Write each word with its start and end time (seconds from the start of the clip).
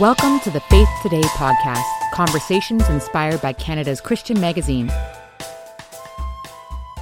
Welcome 0.00 0.40
to 0.40 0.50
the 0.50 0.60
Faith 0.60 0.88
Today 1.02 1.20
podcast, 1.20 1.84
conversations 2.14 2.88
inspired 2.88 3.42
by 3.42 3.52
Canada's 3.52 4.00
Christian 4.00 4.40
magazine. 4.40 4.90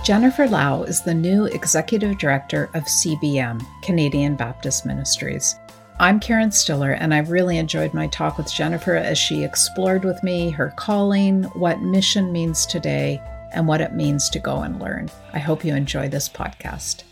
Jennifer 0.05 0.49
Lau 0.49 0.83
is 0.83 1.03
the 1.03 1.15
new 1.15 1.45
executive 1.45 2.19
director 2.19 2.69
of 2.75 2.83
CBM, 2.83 3.65
Canadian 3.83 4.35
Baptist 4.35 4.85
Ministries. 4.85 5.55
I'm 6.01 6.19
Karen 6.19 6.51
Stiller, 6.51 6.91
and 6.91 7.15
I've 7.15 7.31
really 7.31 7.57
enjoyed 7.59 7.95
my 7.95 8.09
talk 8.09 8.37
with 8.37 8.53
Jennifer 8.53 8.97
as 8.97 9.17
she 9.17 9.45
explored 9.45 10.05
with 10.05 10.21
me 10.25 10.51
her 10.51 10.75
calling, 10.77 11.45
what 11.55 11.81
mission 11.81 12.33
means 12.33 12.67
today, 12.67 13.23
and 13.55 13.69
what 13.69 13.81
it 13.81 13.95
means 13.95 14.29
to 14.31 14.41
go 14.41 14.63
and 14.63 14.81
learn. 14.81 15.09
I 15.33 15.39
hope 15.39 15.65
you 15.65 15.73
enjoy 15.73 16.09
this 16.09 16.29
podcast. 16.29 17.05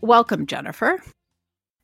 Welcome, 0.00 0.46
Jennifer. 0.46 0.98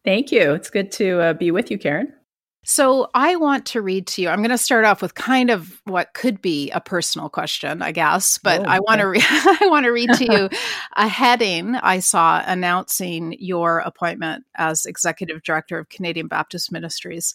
Thank 0.07 0.32
you. 0.32 0.55
It's 0.55 0.71
good 0.71 0.91
to 0.93 1.21
uh, 1.21 1.32
be 1.34 1.50
with 1.50 1.71
you, 1.71 1.77
Karen. 1.77 2.14
So, 2.62 3.08
I 3.14 3.36
want 3.36 3.66
to 3.66 3.80
read 3.80 4.06
to 4.09 4.23
you. 4.23 4.28
I'm 4.28 4.41
going 4.41 4.50
to 4.50 4.59
start 4.59 4.84
off 4.84 5.00
with 5.00 5.14
kind 5.14 5.50
of 5.50 5.80
what 5.84 6.12
could 6.12 6.42
be 6.42 6.70
a 6.70 6.80
personal 6.80 7.28
question, 7.28 7.80
I 7.80 7.92
guess, 7.92 8.38
but 8.38 8.60
oh, 8.60 8.64
I 8.64 8.80
want 8.80 9.00
to 9.00 9.09
re- 9.09 9.23
I 9.23 9.66
want 9.70 9.84
to 9.84 9.91
read 9.91 10.12
to 10.14 10.24
you 10.24 10.48
a 10.96 11.09
heading 11.09 11.77
I 11.77 12.00
saw 12.00 12.42
announcing 12.46 13.34
your 13.38 13.78
appointment 13.78 14.45
as 14.56 14.84
executive 14.84 15.42
director 15.42 15.78
of 15.78 15.88
Canadian 15.88 16.28
Baptist 16.28 16.70
Ministries. 16.70 17.34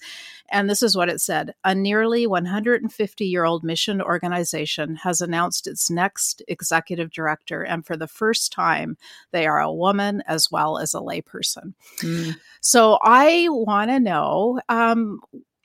And 0.51 0.69
this 0.69 0.83
is 0.83 0.95
what 0.95 1.09
it 1.09 1.19
said 1.21 1.55
A 1.63 1.73
nearly 1.73 2.27
150 2.27 3.25
year 3.25 3.45
old 3.45 3.63
mission 3.63 4.01
organization 4.01 4.95
has 4.97 5.21
announced 5.21 5.67
its 5.67 5.89
next 5.89 6.43
executive 6.47 7.11
director. 7.11 7.63
And 7.63 7.85
for 7.85 7.97
the 7.97 8.07
first 8.07 8.51
time, 8.51 8.97
they 9.31 9.47
are 9.47 9.59
a 9.59 9.73
woman 9.73 10.23
as 10.27 10.51
well 10.51 10.77
as 10.77 10.93
a 10.93 10.99
layperson. 10.99 11.73
Mm. 11.99 12.35
So 12.61 12.99
I 13.03 13.47
want 13.49 13.91
to 13.91 13.99
know. 13.99 14.59
Um, 14.69 15.14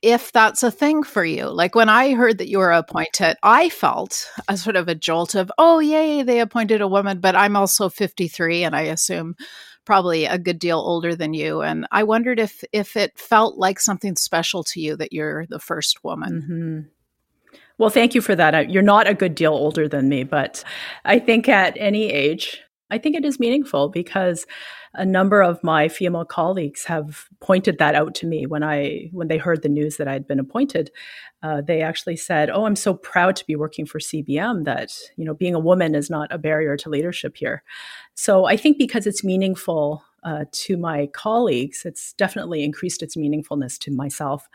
if 0.02 0.32
that's 0.32 0.62
a 0.62 0.70
thing 0.70 1.02
for 1.02 1.24
you. 1.24 1.48
Like 1.48 1.74
when 1.74 1.88
I 1.88 2.14
heard 2.14 2.38
that 2.38 2.48
you 2.48 2.58
were 2.58 2.72
appointed, 2.72 3.36
I 3.42 3.68
felt 3.68 4.28
a 4.48 4.56
sort 4.56 4.76
of 4.76 4.88
a 4.88 4.94
jolt 4.94 5.34
of, 5.34 5.52
oh, 5.58 5.78
yay, 5.78 6.22
they 6.22 6.40
appointed 6.40 6.80
a 6.80 6.88
woman, 6.88 7.20
but 7.20 7.36
I'm 7.36 7.56
also 7.56 7.88
53 7.88 8.64
and 8.64 8.74
I 8.74 8.82
assume 8.82 9.34
probably 9.84 10.24
a 10.24 10.38
good 10.38 10.58
deal 10.58 10.78
older 10.78 11.14
than 11.14 11.34
you. 11.34 11.62
And 11.62 11.86
I 11.90 12.04
wondered 12.04 12.38
if 12.38 12.62
if 12.72 12.96
it 12.96 13.18
felt 13.18 13.56
like 13.56 13.80
something 13.80 14.16
special 14.16 14.62
to 14.64 14.80
you 14.80 14.96
that 14.96 15.12
you're 15.12 15.46
the 15.46 15.58
first 15.58 16.02
woman. 16.04 16.42
Mm-hmm. 16.42 16.80
Well, 17.78 17.90
thank 17.90 18.14
you 18.14 18.20
for 18.20 18.36
that. 18.36 18.70
You're 18.70 18.82
not 18.82 19.08
a 19.08 19.14
good 19.14 19.34
deal 19.34 19.52
older 19.52 19.88
than 19.88 20.08
me, 20.08 20.22
but 20.24 20.62
I 21.04 21.18
think 21.18 21.48
at 21.48 21.76
any 21.78 22.10
age, 22.10 22.62
I 22.90 22.98
think 22.98 23.16
it 23.16 23.24
is 23.24 23.40
meaningful 23.40 23.88
because 23.88 24.46
a 24.94 25.04
number 25.04 25.40
of 25.40 25.62
my 25.62 25.88
female 25.88 26.24
colleagues 26.24 26.84
have 26.84 27.28
pointed 27.40 27.78
that 27.78 27.94
out 27.94 28.14
to 28.16 28.26
me 28.26 28.46
when 28.46 28.64
I 28.64 29.08
when 29.12 29.28
they 29.28 29.38
heard 29.38 29.62
the 29.62 29.68
news 29.68 29.96
that 29.96 30.08
I 30.08 30.12
had 30.12 30.26
been 30.26 30.40
appointed. 30.40 30.90
Uh, 31.42 31.60
they 31.60 31.80
actually 31.80 32.16
said, 32.16 32.50
"Oh, 32.50 32.66
I'm 32.66 32.76
so 32.76 32.94
proud 32.94 33.36
to 33.36 33.46
be 33.46 33.54
working 33.54 33.86
for 33.86 34.00
CBM. 34.00 34.64
That 34.64 34.92
you 35.16 35.24
know, 35.24 35.34
being 35.34 35.54
a 35.54 35.60
woman 35.60 35.94
is 35.94 36.10
not 36.10 36.32
a 36.32 36.38
barrier 36.38 36.76
to 36.78 36.90
leadership 36.90 37.36
here." 37.36 37.62
So 38.14 38.46
I 38.46 38.56
think 38.56 38.78
because 38.78 39.06
it's 39.06 39.22
meaningful 39.22 40.02
uh, 40.22 40.44
to 40.52 40.76
my 40.76 41.06
colleagues, 41.08 41.84
it's 41.84 42.12
definitely 42.14 42.64
increased 42.64 43.02
its 43.02 43.16
meaningfulness 43.16 43.78
to 43.80 43.90
myself. 43.90 44.48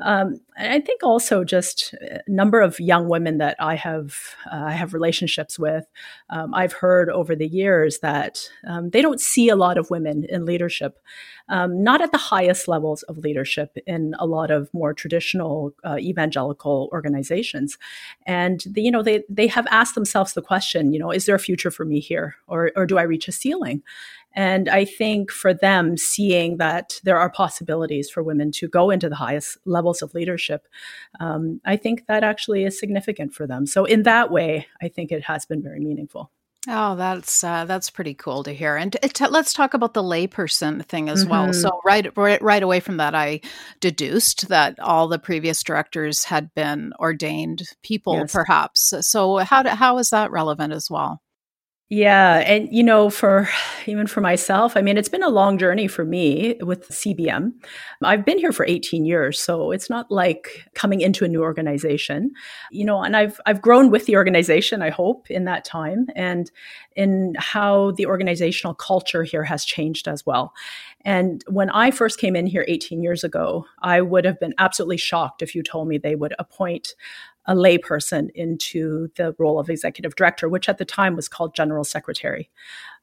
Um, 0.00 0.40
I 0.56 0.80
think 0.80 1.02
also 1.02 1.42
just 1.42 1.92
a 1.94 2.22
number 2.28 2.60
of 2.60 2.78
young 2.78 3.08
women 3.08 3.38
that 3.38 3.56
I 3.58 3.74
have 3.74 4.16
uh, 4.50 4.64
I 4.66 4.72
have 4.72 4.94
relationships 4.94 5.58
with. 5.58 5.86
Um, 6.30 6.54
I've 6.54 6.72
heard 6.72 7.10
over 7.10 7.34
the 7.34 7.48
years 7.48 7.98
that 8.00 8.48
um, 8.66 8.90
they 8.90 9.02
don't 9.02 9.20
see 9.20 9.48
a 9.48 9.56
lot 9.56 9.76
of 9.76 9.90
women 9.90 10.24
in 10.28 10.44
leadership, 10.44 10.98
um, 11.48 11.82
not 11.82 12.00
at 12.00 12.12
the 12.12 12.18
highest 12.18 12.68
levels 12.68 13.02
of 13.04 13.18
leadership 13.18 13.76
in 13.86 14.14
a 14.20 14.26
lot 14.26 14.50
of 14.50 14.72
more 14.72 14.94
traditional 14.94 15.72
uh, 15.84 15.96
evangelical 15.98 16.88
organizations, 16.92 17.76
and 18.24 18.64
the, 18.66 18.82
you 18.82 18.90
know 18.90 19.02
they 19.02 19.24
they 19.28 19.48
have 19.48 19.66
asked 19.70 19.96
themselves 19.96 20.34
the 20.34 20.42
question, 20.42 20.92
you 20.92 20.98
know, 21.00 21.10
is 21.10 21.26
there 21.26 21.34
a 21.34 21.40
future 21.40 21.72
for 21.72 21.84
me 21.84 21.98
here, 21.98 22.36
or 22.46 22.70
or 22.76 22.86
do 22.86 22.98
I 22.98 23.02
reach 23.02 23.26
a 23.26 23.32
ceiling? 23.32 23.82
And 24.34 24.68
I 24.68 24.84
think 24.84 25.30
for 25.30 25.52
them, 25.52 25.96
seeing 25.96 26.58
that 26.58 27.00
there 27.02 27.18
are 27.18 27.30
possibilities 27.30 28.10
for 28.10 28.22
women 28.22 28.52
to 28.52 28.68
go 28.68 28.90
into 28.90 29.08
the 29.08 29.16
highest 29.16 29.58
levels 29.64 30.02
of 30.02 30.14
leadership, 30.14 30.68
um, 31.18 31.60
I 31.64 31.76
think 31.76 32.06
that 32.06 32.22
actually 32.22 32.64
is 32.64 32.78
significant 32.78 33.34
for 33.34 33.46
them. 33.46 33.66
So, 33.66 33.84
in 33.84 34.04
that 34.04 34.30
way, 34.30 34.66
I 34.82 34.88
think 34.88 35.10
it 35.10 35.24
has 35.24 35.46
been 35.46 35.62
very 35.62 35.80
meaningful. 35.80 36.30
Oh, 36.70 36.96
that's 36.96 37.44
uh, 37.44 37.64
that's 37.64 37.88
pretty 37.88 38.14
cool 38.14 38.42
to 38.42 38.52
hear. 38.52 38.76
And 38.76 38.92
t- 38.92 39.26
let's 39.28 39.54
talk 39.54 39.74
about 39.74 39.94
the 39.94 40.02
layperson 40.02 40.84
thing 40.84 41.08
as 41.08 41.22
mm-hmm. 41.22 41.30
well. 41.30 41.52
So 41.52 41.80
right, 41.84 42.14
right 42.16 42.42
right 42.42 42.62
away 42.62 42.80
from 42.80 42.98
that, 42.98 43.14
I 43.14 43.40
deduced 43.80 44.48
that 44.48 44.78
all 44.80 45.08
the 45.08 45.18
previous 45.18 45.62
directors 45.62 46.24
had 46.24 46.52
been 46.54 46.92
ordained 46.98 47.62
people, 47.82 48.16
yes. 48.16 48.32
perhaps. 48.32 48.92
So 49.00 49.38
how 49.38 49.62
do, 49.62 49.70
how 49.70 49.98
is 49.98 50.10
that 50.10 50.30
relevant 50.30 50.72
as 50.72 50.90
well? 50.90 51.22
Yeah. 51.90 52.40
And, 52.40 52.68
you 52.70 52.82
know, 52.82 53.08
for 53.08 53.48
even 53.86 54.06
for 54.06 54.20
myself, 54.20 54.76
I 54.76 54.82
mean, 54.82 54.98
it's 54.98 55.08
been 55.08 55.22
a 55.22 55.30
long 55.30 55.56
journey 55.56 55.88
for 55.88 56.04
me 56.04 56.56
with 56.60 56.86
CBM. 56.90 57.52
I've 58.02 58.26
been 58.26 58.36
here 58.38 58.52
for 58.52 58.66
18 58.66 59.06
years. 59.06 59.40
So 59.40 59.70
it's 59.72 59.88
not 59.88 60.10
like 60.10 60.66
coming 60.74 61.00
into 61.00 61.24
a 61.24 61.28
new 61.28 61.40
organization, 61.40 62.32
you 62.70 62.84
know, 62.84 63.02
and 63.02 63.16
I've, 63.16 63.40
I've 63.46 63.62
grown 63.62 63.90
with 63.90 64.04
the 64.04 64.16
organization, 64.16 64.82
I 64.82 64.90
hope, 64.90 65.30
in 65.30 65.44
that 65.46 65.64
time 65.64 66.08
and 66.14 66.50
in 66.94 67.34
how 67.38 67.92
the 67.92 68.04
organizational 68.04 68.74
culture 68.74 69.24
here 69.24 69.44
has 69.44 69.64
changed 69.64 70.08
as 70.08 70.26
well. 70.26 70.52
And 71.06 71.42
when 71.48 71.70
I 71.70 71.90
first 71.90 72.20
came 72.20 72.36
in 72.36 72.46
here 72.46 72.66
18 72.68 73.02
years 73.02 73.24
ago, 73.24 73.64
I 73.80 74.02
would 74.02 74.26
have 74.26 74.38
been 74.38 74.52
absolutely 74.58 74.98
shocked 74.98 75.40
if 75.40 75.54
you 75.54 75.62
told 75.62 75.88
me 75.88 75.96
they 75.96 76.16
would 76.16 76.34
appoint 76.38 76.94
a 77.48 77.54
layperson 77.54 78.28
into 78.34 79.08
the 79.16 79.34
role 79.38 79.58
of 79.58 79.70
executive 79.70 80.14
director, 80.14 80.48
which 80.48 80.68
at 80.68 80.78
the 80.78 80.84
time 80.84 81.16
was 81.16 81.28
called 81.28 81.54
general 81.56 81.82
secretary. 81.82 82.50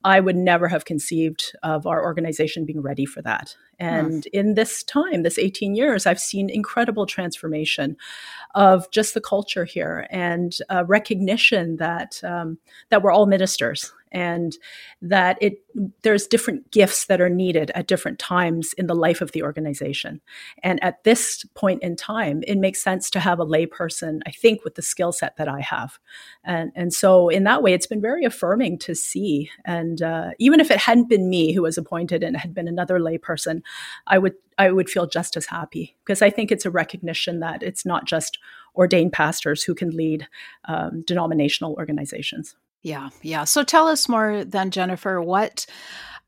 I 0.06 0.20
would 0.20 0.36
never 0.36 0.68
have 0.68 0.86
conceived 0.86 1.52
of 1.64 1.88
our 1.88 2.04
organization 2.04 2.64
being 2.64 2.82
ready 2.82 3.08
for 3.08 3.24
that. 3.24 3.56
And 3.80 4.26
in 4.28 4.54
this 4.54 4.84
time, 4.84 5.24
this 5.24 5.40
18 5.40 5.74
years, 5.74 6.06
I've 6.06 6.20
seen 6.20 6.48
incredible 6.48 7.08
transformation 7.08 7.98
of 8.54 8.90
just 8.92 9.16
the 9.16 9.20
culture 9.20 9.66
here 9.66 10.06
and 10.12 10.56
recognition 10.86 11.78
that 11.78 12.24
um, 12.24 12.60
that 12.90 13.02
we're 13.02 13.12
all 13.12 13.26
ministers 13.26 13.92
and 14.12 14.58
that 15.02 15.38
it 15.42 15.58
there's 16.04 16.26
different 16.26 16.72
gifts 16.72 17.08
that 17.08 17.20
are 17.20 17.30
needed 17.30 17.70
at 17.76 17.88
different 17.88 18.18
times 18.18 18.72
in 18.74 18.88
the 18.88 18.96
life 18.96 19.20
of 19.20 19.34
the 19.34 19.44
organization. 19.44 20.22
And 20.64 20.82
at 20.82 21.04
this 21.04 21.44
point 21.54 21.84
in 21.84 21.98
time, 21.98 22.42
it 22.48 22.58
makes 22.58 22.82
sense 22.82 23.10
to 23.10 23.20
have 23.20 23.42
a 23.42 23.46
layperson, 23.46 24.22
I 24.26 24.32
think, 24.32 24.64
with 24.64 24.76
the 24.76 24.82
skill 24.82 25.12
set 25.12 25.36
that 25.36 25.50
I 25.50 25.60
have. 25.60 26.00
And, 26.46 26.72
and 26.76 26.94
so 26.94 27.28
in 27.28 27.44
that 27.44 27.62
way, 27.62 27.74
it's 27.74 27.88
been 27.88 28.00
very 28.00 28.24
affirming 28.24 28.80
to 28.80 28.96
see. 28.96 29.50
And 29.66 29.95
uh, 30.02 30.32
even 30.40 30.60
if 30.60 30.72
it 30.72 30.78
hadn't 30.78 31.10
been 31.10 31.30
me 31.30 31.54
who 31.54 31.62
was 31.62 31.78
appointed 31.78 32.24
and 32.24 32.38
had 32.38 32.54
been 32.54 32.68
another 32.68 33.00
layperson, 33.00 33.62
I 34.08 34.18
would 34.18 34.34
I 34.58 34.72
would 34.72 34.90
feel 34.90 35.08
just 35.08 35.36
as 35.36 35.46
happy 35.46 35.96
because 36.04 36.22
I 36.22 36.30
think 36.30 36.52
it's 36.52 36.66
a 36.66 36.72
recognition 36.72 37.40
that 37.40 37.64
it's 37.64 37.86
not 37.86 38.06
just 38.06 38.40
ordained 38.76 39.14
pastors 39.14 39.64
who 39.64 39.76
can 39.76 39.90
lead 39.90 40.28
um, 40.66 41.02
denominational 41.02 41.74
organizations. 41.74 42.56
Yeah, 42.84 43.10
yeah. 43.22 43.46
So 43.46 43.64
tell 43.64 43.88
us 43.88 44.08
more 44.08 44.46
then, 44.46 44.72
Jennifer. 44.72 45.22
What 45.22 45.66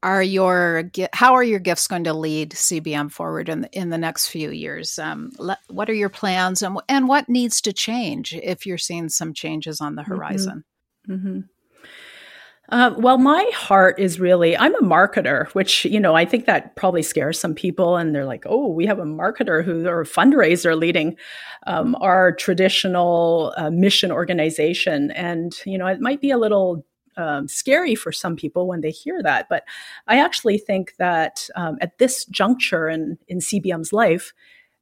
are 0.03 0.23
your 0.23 0.89
how 1.13 1.33
are 1.33 1.43
your 1.43 1.59
gifts 1.59 1.87
going 1.87 2.03
to 2.03 2.13
lead 2.13 2.51
CBM 2.51 3.11
forward 3.11 3.49
in 3.49 3.61
the, 3.61 3.77
in 3.77 3.89
the 3.89 3.97
next 3.97 4.27
few 4.27 4.51
years? 4.51 4.99
Um, 4.99 5.31
le, 5.39 5.57
what 5.69 5.89
are 5.89 5.93
your 5.93 6.09
plans 6.09 6.61
and 6.61 6.79
and 6.87 7.07
what 7.07 7.29
needs 7.29 7.61
to 7.61 7.73
change 7.73 8.33
if 8.33 8.65
you're 8.65 8.77
seeing 8.77 9.09
some 9.09 9.33
changes 9.33 9.81
on 9.81 9.95
the 9.95 10.01
mm-hmm. 10.01 10.15
horizon? 10.15 10.63
Mm-hmm. 11.07 11.27
Mm-hmm. 11.27 11.39
Uh, 12.69 12.93
well, 12.97 13.17
my 13.17 13.49
heart 13.53 13.97
is 13.97 14.19
really, 14.19 14.57
I'm 14.57 14.75
a 14.75 14.81
marketer, 14.85 15.47
which, 15.49 15.85
you 15.85 16.01
know, 16.01 16.15
I 16.15 16.25
think 16.25 16.45
that 16.45 16.75
probably 16.75 17.01
scares 17.01 17.39
some 17.39 17.55
people. 17.55 17.95
And 17.95 18.13
they're 18.13 18.25
like, 18.25 18.43
oh, 18.45 18.67
we 18.67 18.85
have 18.85 18.99
a 18.99 19.05
marketer 19.05 19.63
who, 19.63 19.87
or 19.87 20.01
a 20.01 20.05
fundraiser 20.05 20.77
leading 20.77 21.15
um, 21.65 21.95
our 22.01 22.33
traditional 22.33 23.53
uh, 23.55 23.69
mission 23.69 24.11
organization. 24.11 25.11
And, 25.11 25.55
you 25.65 25.77
know, 25.77 25.87
it 25.87 26.01
might 26.01 26.19
be 26.19 26.31
a 26.31 26.37
little 26.37 26.85
um, 27.15 27.47
scary 27.47 27.95
for 27.95 28.11
some 28.11 28.35
people 28.35 28.67
when 28.67 28.81
they 28.81 28.91
hear 28.91 29.23
that. 29.23 29.47
But 29.49 29.63
I 30.07 30.19
actually 30.19 30.57
think 30.57 30.93
that 30.97 31.49
um, 31.55 31.77
at 31.79 31.97
this 31.99 32.25
juncture 32.25 32.89
in, 32.89 33.17
in 33.29 33.39
CBM's 33.39 33.93
life, 33.93 34.33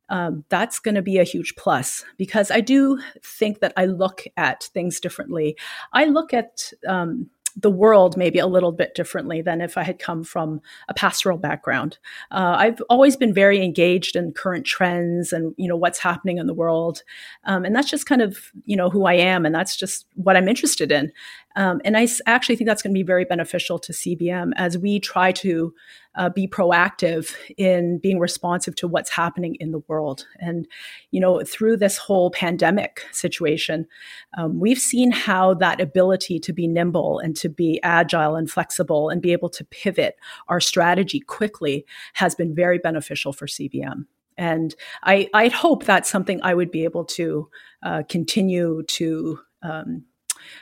um, 0.09 0.43
that's 0.49 0.79
going 0.79 0.95
to 0.95 1.01
be 1.01 1.17
a 1.17 1.23
huge 1.23 1.55
plus 1.55 2.05
because 2.17 2.51
I 2.51 2.61
do 2.61 2.99
think 3.23 3.59
that 3.59 3.73
I 3.75 3.85
look 3.85 4.23
at 4.37 4.65
things 4.65 4.99
differently. 4.99 5.57
I 5.93 6.05
look 6.05 6.31
at 6.33 6.71
um, 6.87 7.29
the 7.55 7.71
world 7.71 8.17
maybe 8.17 8.39
a 8.39 8.47
little 8.47 8.71
bit 8.71 8.95
differently 8.95 9.41
than 9.41 9.61
if 9.61 9.77
I 9.77 9.83
had 9.83 9.99
come 9.99 10.23
from 10.23 10.61
a 10.89 10.93
pastoral 10.93 11.37
background. 11.37 11.97
Uh, 12.31 12.55
I've 12.57 12.81
always 12.89 13.15
been 13.15 13.33
very 13.33 13.63
engaged 13.63 14.15
in 14.15 14.33
current 14.33 14.65
trends 14.65 15.31
and 15.31 15.53
you 15.57 15.67
know 15.67 15.77
what's 15.77 15.99
happening 15.99 16.37
in 16.37 16.47
the 16.47 16.53
world, 16.53 17.03
um, 17.45 17.63
and 17.63 17.75
that's 17.75 17.89
just 17.89 18.05
kind 18.05 18.21
of 18.21 18.51
you 18.65 18.75
know 18.75 18.89
who 18.89 19.05
I 19.05 19.13
am, 19.13 19.45
and 19.45 19.55
that's 19.55 19.75
just 19.75 20.05
what 20.15 20.35
I'm 20.35 20.47
interested 20.47 20.91
in. 20.91 21.11
Um, 21.55 21.81
and 21.85 21.95
I 21.97 22.07
actually 22.25 22.55
think 22.55 22.67
that's 22.67 22.81
going 22.81 22.93
to 22.93 22.99
be 22.99 23.03
very 23.03 23.25
beneficial 23.25 23.79
to 23.79 23.93
CBM 23.93 24.51
as 24.57 24.77
we 24.77 24.99
try 24.99 25.31
to 25.33 25.73
uh, 26.15 26.29
be 26.29 26.47
proactive 26.47 27.33
in 27.57 27.99
being 27.99 28.19
responsive 28.19 28.75
to 28.75 28.87
what's 28.87 29.09
happening 29.09 29.55
in 29.55 29.71
the 29.71 29.81
world. 29.87 30.25
And, 30.39 30.67
you 31.11 31.19
know, 31.19 31.41
through 31.43 31.77
this 31.77 31.97
whole 31.97 32.31
pandemic 32.31 33.03
situation, 33.11 33.87
um, 34.37 34.59
we've 34.59 34.79
seen 34.79 35.11
how 35.11 35.53
that 35.55 35.81
ability 35.81 36.39
to 36.39 36.53
be 36.53 36.67
nimble 36.67 37.19
and 37.19 37.35
to 37.37 37.49
be 37.49 37.79
agile 37.83 38.35
and 38.35 38.49
flexible 38.49 39.09
and 39.09 39.21
be 39.21 39.31
able 39.31 39.49
to 39.49 39.65
pivot 39.65 40.15
our 40.47 40.59
strategy 40.59 41.19
quickly 41.19 41.85
has 42.13 42.35
been 42.35 42.53
very 42.53 42.77
beneficial 42.77 43.33
for 43.33 43.47
CBM. 43.47 44.05
And 44.37 44.75
I, 45.03 45.29
I'd 45.33 45.53
hope 45.53 45.85
that's 45.85 46.09
something 46.09 46.41
I 46.41 46.53
would 46.53 46.71
be 46.71 46.83
able 46.83 47.05
to 47.05 47.49
uh, 47.83 48.03
continue 48.09 48.83
to 48.83 49.39
um, 49.61 50.03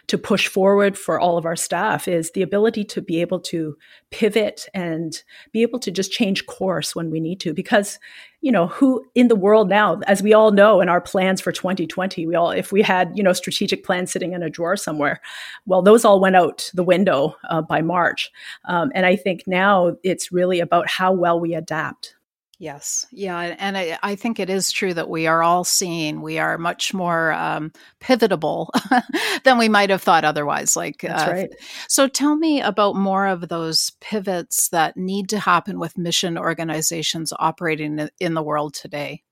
to 0.07 0.17
push 0.17 0.47
forward 0.47 0.97
for 0.97 1.19
all 1.19 1.37
of 1.37 1.45
our 1.45 1.55
staff 1.55 2.07
is 2.07 2.31
the 2.31 2.41
ability 2.41 2.83
to 2.85 3.01
be 3.01 3.21
able 3.21 3.39
to 3.39 3.75
pivot 4.11 4.67
and 4.73 5.23
be 5.51 5.61
able 5.61 5.79
to 5.79 5.91
just 5.91 6.11
change 6.11 6.45
course 6.45 6.95
when 6.95 7.09
we 7.09 7.19
need 7.19 7.39
to. 7.39 7.53
Because 7.53 7.99
you 8.43 8.51
know 8.51 8.67
who 8.67 9.03
in 9.15 9.29
the 9.29 9.35
world 9.35 9.69
now 9.69 9.99
as 10.05 10.21
we 10.21 10.33
all 10.33 10.51
know 10.51 10.81
in 10.81 10.89
our 10.89 10.99
plans 10.99 11.39
for 11.39 11.53
2020 11.53 12.27
we 12.27 12.35
all 12.35 12.51
if 12.51 12.73
we 12.73 12.81
had 12.81 13.09
you 13.15 13.23
know 13.23 13.31
strategic 13.31 13.85
plans 13.85 14.11
sitting 14.11 14.33
in 14.33 14.43
a 14.43 14.49
drawer 14.49 14.75
somewhere 14.75 15.21
well 15.65 15.81
those 15.81 16.03
all 16.03 16.19
went 16.19 16.35
out 16.35 16.69
the 16.73 16.83
window 16.83 17.35
uh, 17.49 17.61
by 17.61 17.81
march. 17.81 18.29
Um, 18.65 18.91
and 18.93 19.05
i 19.05 19.15
think 19.15 19.43
now 19.47 19.95
it's 20.03 20.31
really 20.31 20.59
about 20.59 20.89
how 20.89 21.13
well 21.13 21.39
we 21.39 21.55
adapt 21.55 22.15
Yes. 22.59 23.05
Yeah. 23.11 23.55
And 23.57 23.77
I, 23.77 23.97
I, 24.03 24.15
think 24.15 24.39
it 24.39 24.49
is 24.49 24.71
true 24.71 24.93
that 24.93 25.09
we 25.09 25.27
are 25.27 25.41
all 25.41 25.63
seeing 25.63 26.21
we 26.21 26.37
are 26.37 26.57
much 26.57 26.93
more 26.93 27.33
um, 27.33 27.71
pivotable 27.99 28.67
than 29.43 29.57
we 29.57 29.69
might 29.69 29.89
have 29.89 30.03
thought 30.03 30.23
otherwise. 30.23 30.75
Like, 30.75 31.01
That's 31.01 31.23
uh, 31.23 31.31
right. 31.31 31.49
So 31.89 32.07
tell 32.07 32.35
me 32.35 32.61
about 32.61 32.95
more 32.95 33.27
of 33.27 33.49
those 33.49 33.91
pivots 33.99 34.69
that 34.69 34.95
need 34.95 35.29
to 35.29 35.39
happen 35.39 35.79
with 35.79 35.97
mission 35.97 36.37
organizations 36.37 37.33
operating 37.37 38.07
in 38.19 38.33
the 38.33 38.43
world 38.43 38.75
today. 38.75 39.23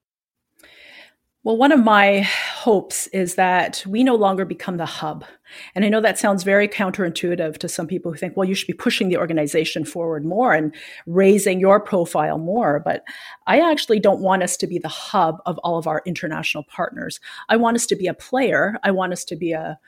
Well, 1.44 1.58
one 1.58 1.72
of 1.72 1.84
my 1.84 2.20
hopes 2.20 3.08
is 3.08 3.34
that 3.34 3.84
we 3.88 4.04
no 4.04 4.14
longer 4.14 4.46
become 4.46 4.78
the 4.78 4.86
hub. 4.86 5.26
And 5.74 5.84
I 5.84 5.90
know 5.90 6.00
that 6.00 6.20
sounds 6.20 6.44
very 6.44 6.68
counterintuitive 6.68 7.58
to 7.58 7.68
some 7.68 7.88
people 7.88 8.12
who 8.12 8.18
think, 8.18 8.38
well, 8.38 8.48
you 8.48 8.54
should 8.54 8.68
be 8.68 8.74
pushing 8.74 9.10
the 9.10 9.18
organization 9.18 9.84
forward 9.84 10.24
more 10.24 10.54
and 10.54 10.72
raising 11.08 11.60
your 11.60 11.80
profile 11.80 12.38
more. 12.38 12.80
But 12.80 13.04
I 13.48 13.60
actually 13.60 14.00
don't 14.00 14.22
want 14.22 14.44
us 14.44 14.56
to 14.58 14.68
be 14.68 14.78
the 14.78 14.88
hub 14.88 15.42
of 15.48 15.58
all 15.60 15.80
of 15.80 15.88
our 15.88 16.04
international 16.06 16.64
partners. 16.66 17.20
I 17.50 17.58
want 17.58 17.76
us 17.76 17.88
to 17.88 17.96
be 17.96 18.06
a 18.06 18.14
player. 18.14 18.78
I 18.84 18.92
want 18.92 19.12
us 19.12 19.26
to 19.26 19.36
be 19.36 19.52
a, 19.54 19.80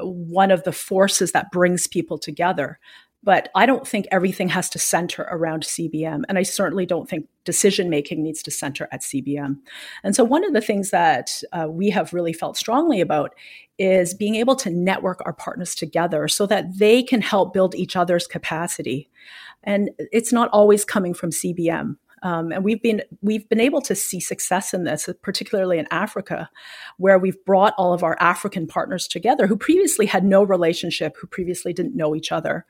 one 0.00 0.50
of 0.50 0.64
the 0.64 0.72
forces 0.72 1.32
that 1.32 1.52
brings 1.52 1.86
people 1.86 2.16
together. 2.18 2.78
But 3.26 3.48
I 3.56 3.66
don't 3.66 3.86
think 3.86 4.06
everything 4.12 4.48
has 4.50 4.70
to 4.70 4.78
center 4.78 5.26
around 5.32 5.64
CBM. 5.64 6.22
And 6.28 6.38
I 6.38 6.44
certainly 6.44 6.86
don't 6.86 7.08
think 7.08 7.26
decision 7.44 7.90
making 7.90 8.22
needs 8.22 8.40
to 8.44 8.52
center 8.52 8.88
at 8.92 9.02
CBM. 9.02 9.58
And 10.04 10.14
so, 10.14 10.22
one 10.22 10.44
of 10.44 10.52
the 10.52 10.60
things 10.60 10.90
that 10.90 11.42
uh, 11.52 11.66
we 11.68 11.90
have 11.90 12.14
really 12.14 12.32
felt 12.32 12.56
strongly 12.56 13.00
about 13.00 13.34
is 13.78 14.14
being 14.14 14.36
able 14.36 14.54
to 14.56 14.70
network 14.70 15.20
our 15.26 15.32
partners 15.32 15.74
together 15.74 16.28
so 16.28 16.46
that 16.46 16.78
they 16.78 17.02
can 17.02 17.20
help 17.20 17.52
build 17.52 17.74
each 17.74 17.96
other's 17.96 18.28
capacity. 18.28 19.10
And 19.64 19.90
it's 19.98 20.32
not 20.32 20.48
always 20.52 20.84
coming 20.84 21.12
from 21.12 21.30
CBM. 21.30 21.96
Um, 22.22 22.50
and 22.50 22.64
we've 22.64 22.82
been 22.82 23.02
we've 23.22 23.48
been 23.48 23.60
able 23.60 23.80
to 23.82 23.94
see 23.94 24.20
success 24.20 24.72
in 24.72 24.84
this, 24.84 25.08
particularly 25.22 25.78
in 25.78 25.86
Africa, 25.90 26.48
where 26.96 27.18
we've 27.18 27.44
brought 27.44 27.74
all 27.76 27.92
of 27.92 28.02
our 28.02 28.16
African 28.20 28.66
partners 28.66 29.06
together 29.06 29.46
who 29.46 29.56
previously 29.56 30.06
had 30.06 30.24
no 30.24 30.42
relationship, 30.42 31.16
who 31.20 31.26
previously 31.26 31.72
didn't 31.72 31.96
know 31.96 32.16
each 32.16 32.32
other, 32.32 32.64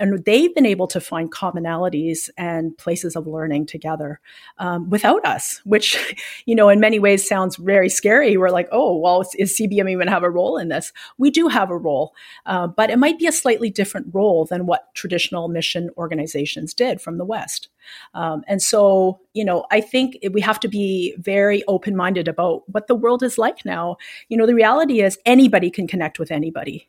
and 0.00 0.24
they've 0.24 0.54
been 0.54 0.66
able 0.66 0.86
to 0.88 1.00
find 1.00 1.30
commonalities 1.30 2.28
and 2.36 2.76
places 2.78 3.14
of 3.14 3.26
learning 3.26 3.66
together 3.66 4.20
um, 4.58 4.90
without 4.90 5.24
us, 5.24 5.60
which, 5.64 6.16
you 6.46 6.54
know, 6.54 6.68
in 6.68 6.80
many 6.80 6.98
ways 6.98 7.26
sounds 7.26 7.56
very 7.56 7.88
scary. 7.88 8.36
We're 8.36 8.50
like, 8.50 8.68
oh, 8.72 8.96
well, 8.96 9.24
is 9.38 9.56
CBM 9.56 9.90
even 9.90 10.08
have 10.08 10.22
a 10.22 10.30
role 10.30 10.58
in 10.58 10.68
this? 10.68 10.92
We 11.18 11.30
do 11.30 11.48
have 11.48 11.70
a 11.70 11.76
role, 11.76 12.14
uh, 12.46 12.66
but 12.66 12.90
it 12.90 12.98
might 12.98 13.18
be 13.18 13.26
a 13.26 13.32
slightly 13.32 13.70
different 13.70 14.08
role 14.12 14.44
than 14.44 14.66
what 14.66 14.92
traditional 14.94 15.48
mission 15.48 15.90
organizations 15.96 16.74
did 16.74 17.00
from 17.00 17.18
the 17.18 17.24
West. 17.24 17.68
Um, 18.14 18.42
and 18.48 18.62
so, 18.62 19.20
you 19.34 19.44
know, 19.44 19.66
I 19.70 19.80
think 19.80 20.18
we 20.32 20.40
have 20.40 20.58
to 20.60 20.68
be 20.68 21.14
very 21.18 21.62
open 21.68 21.94
minded 21.96 22.28
about 22.28 22.68
what 22.68 22.86
the 22.86 22.94
world 22.94 23.22
is 23.22 23.38
like 23.38 23.64
now. 23.64 23.96
You 24.28 24.36
know, 24.36 24.46
the 24.46 24.54
reality 24.54 25.02
is 25.02 25.18
anybody 25.26 25.70
can 25.70 25.86
connect 25.86 26.18
with 26.18 26.30
anybody. 26.30 26.88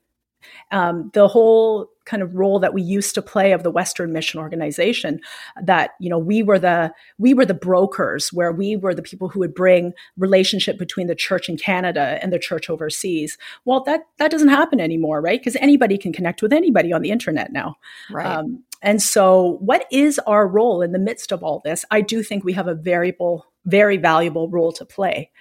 Um, 0.71 1.11
the 1.13 1.27
whole 1.27 1.89
kind 2.05 2.21
of 2.21 2.35
role 2.35 2.59
that 2.59 2.73
we 2.73 2.81
used 2.81 3.15
to 3.15 3.21
play 3.21 3.51
of 3.51 3.63
the 3.63 3.71
Western 3.71 4.13
Mission 4.13 4.39
Organization, 4.39 5.19
that 5.61 5.91
you 5.99 6.09
know 6.09 6.17
we 6.17 6.43
were 6.43 6.59
the 6.59 6.93
we 7.17 7.33
were 7.33 7.45
the 7.45 7.53
brokers, 7.53 8.31
where 8.31 8.51
we 8.51 8.75
were 8.75 8.93
the 8.93 9.01
people 9.01 9.29
who 9.29 9.39
would 9.39 9.55
bring 9.55 9.93
relationship 10.17 10.77
between 10.77 11.07
the 11.07 11.15
church 11.15 11.49
in 11.49 11.57
Canada 11.57 12.19
and 12.21 12.31
the 12.31 12.39
church 12.39 12.69
overseas. 12.69 13.37
Well, 13.65 13.83
that 13.83 14.01
that 14.17 14.31
doesn't 14.31 14.49
happen 14.49 14.79
anymore, 14.79 15.21
right? 15.21 15.39
Because 15.39 15.55
anybody 15.57 15.97
can 15.97 16.13
connect 16.13 16.41
with 16.41 16.53
anybody 16.53 16.93
on 16.93 17.01
the 17.01 17.11
internet 17.11 17.51
now. 17.51 17.75
Right. 18.11 18.25
Um, 18.25 18.63
and 18.81 19.01
so, 19.01 19.57
what 19.61 19.85
is 19.91 20.19
our 20.27 20.47
role 20.47 20.81
in 20.81 20.91
the 20.91 20.99
midst 20.99 21.31
of 21.31 21.43
all 21.43 21.61
this? 21.65 21.85
I 21.91 22.01
do 22.01 22.21
think 22.21 22.43
we 22.43 22.53
have 22.53 22.67
a 22.67 22.75
variable, 22.75 23.47
very 23.65 23.97
valuable 23.97 24.49
role 24.49 24.71
to 24.73 24.85
play 24.85 25.31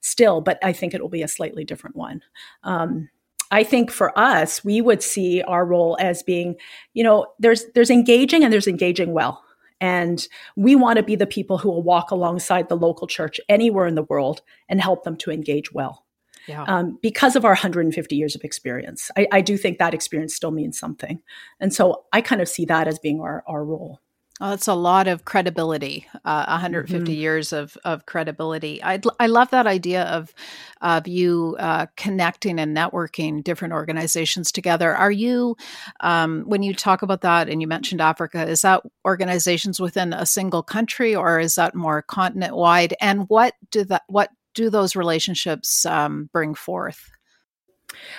still, 0.00 0.40
but 0.40 0.58
I 0.62 0.72
think 0.72 0.94
it 0.94 1.00
will 1.00 1.08
be 1.08 1.22
a 1.22 1.28
slightly 1.28 1.64
different 1.64 1.96
one. 1.96 2.22
Um, 2.62 3.08
I 3.50 3.64
think 3.64 3.90
for 3.90 4.16
us, 4.18 4.64
we 4.64 4.80
would 4.80 5.02
see 5.02 5.42
our 5.42 5.64
role 5.64 5.96
as 6.00 6.22
being, 6.22 6.56
you 6.94 7.02
know, 7.02 7.26
there's 7.38 7.64
there's 7.74 7.90
engaging 7.90 8.44
and 8.44 8.52
there's 8.52 8.68
engaging 8.68 9.12
well. 9.12 9.42
And 9.80 10.26
we 10.56 10.76
want 10.76 10.98
to 10.98 11.02
be 11.02 11.16
the 11.16 11.26
people 11.26 11.56
who 11.58 11.70
will 11.70 11.82
walk 11.82 12.10
alongside 12.10 12.68
the 12.68 12.76
local 12.76 13.06
church 13.06 13.40
anywhere 13.48 13.86
in 13.86 13.94
the 13.94 14.02
world 14.02 14.42
and 14.68 14.80
help 14.80 15.04
them 15.04 15.16
to 15.16 15.30
engage 15.30 15.72
well. 15.72 16.04
Yeah. 16.46 16.64
Um, 16.64 16.98
because 17.00 17.36
of 17.36 17.44
our 17.44 17.52
150 17.52 18.16
years 18.16 18.34
of 18.34 18.44
experience, 18.44 19.10
I, 19.16 19.26
I 19.32 19.40
do 19.40 19.56
think 19.56 19.78
that 19.78 19.94
experience 19.94 20.34
still 20.34 20.50
means 20.50 20.78
something. 20.78 21.22
And 21.60 21.72
so 21.72 22.04
I 22.12 22.20
kind 22.20 22.40
of 22.42 22.48
see 22.48 22.64
that 22.66 22.88
as 22.88 22.98
being 22.98 23.20
our, 23.20 23.42
our 23.46 23.64
role. 23.64 24.00
Well, 24.40 24.52
it's 24.52 24.68
a 24.68 24.74
lot 24.74 25.06
of 25.06 25.26
credibility, 25.26 26.06
uh, 26.24 26.46
150 26.46 27.12
mm-hmm. 27.12 27.20
years 27.20 27.52
of, 27.52 27.76
of 27.84 28.06
credibility. 28.06 28.82
I, 28.82 28.98
I 29.18 29.26
love 29.26 29.50
that 29.50 29.66
idea 29.66 30.04
of, 30.04 30.32
of 30.80 31.06
you 31.06 31.56
uh, 31.58 31.86
connecting 31.98 32.58
and 32.58 32.74
networking 32.74 33.44
different 33.44 33.74
organizations 33.74 34.50
together. 34.50 34.96
Are 34.96 35.10
you, 35.10 35.58
um, 36.00 36.44
when 36.46 36.62
you 36.62 36.74
talk 36.74 37.02
about 37.02 37.20
that 37.20 37.50
and 37.50 37.60
you 37.60 37.68
mentioned 37.68 38.00
Africa, 38.00 38.46
is 38.46 38.62
that 38.62 38.82
organizations 39.04 39.78
within 39.78 40.14
a 40.14 40.24
single 40.24 40.62
country 40.62 41.14
or 41.14 41.38
is 41.38 41.56
that 41.56 41.74
more 41.74 42.00
continent 42.00 42.56
wide? 42.56 42.94
And 42.98 43.28
what 43.28 43.52
do 43.70 43.84
that, 43.84 44.04
what 44.06 44.30
do 44.54 44.70
those 44.70 44.96
relationships 44.96 45.84
um, 45.84 46.30
bring 46.32 46.54
forth? 46.54 47.10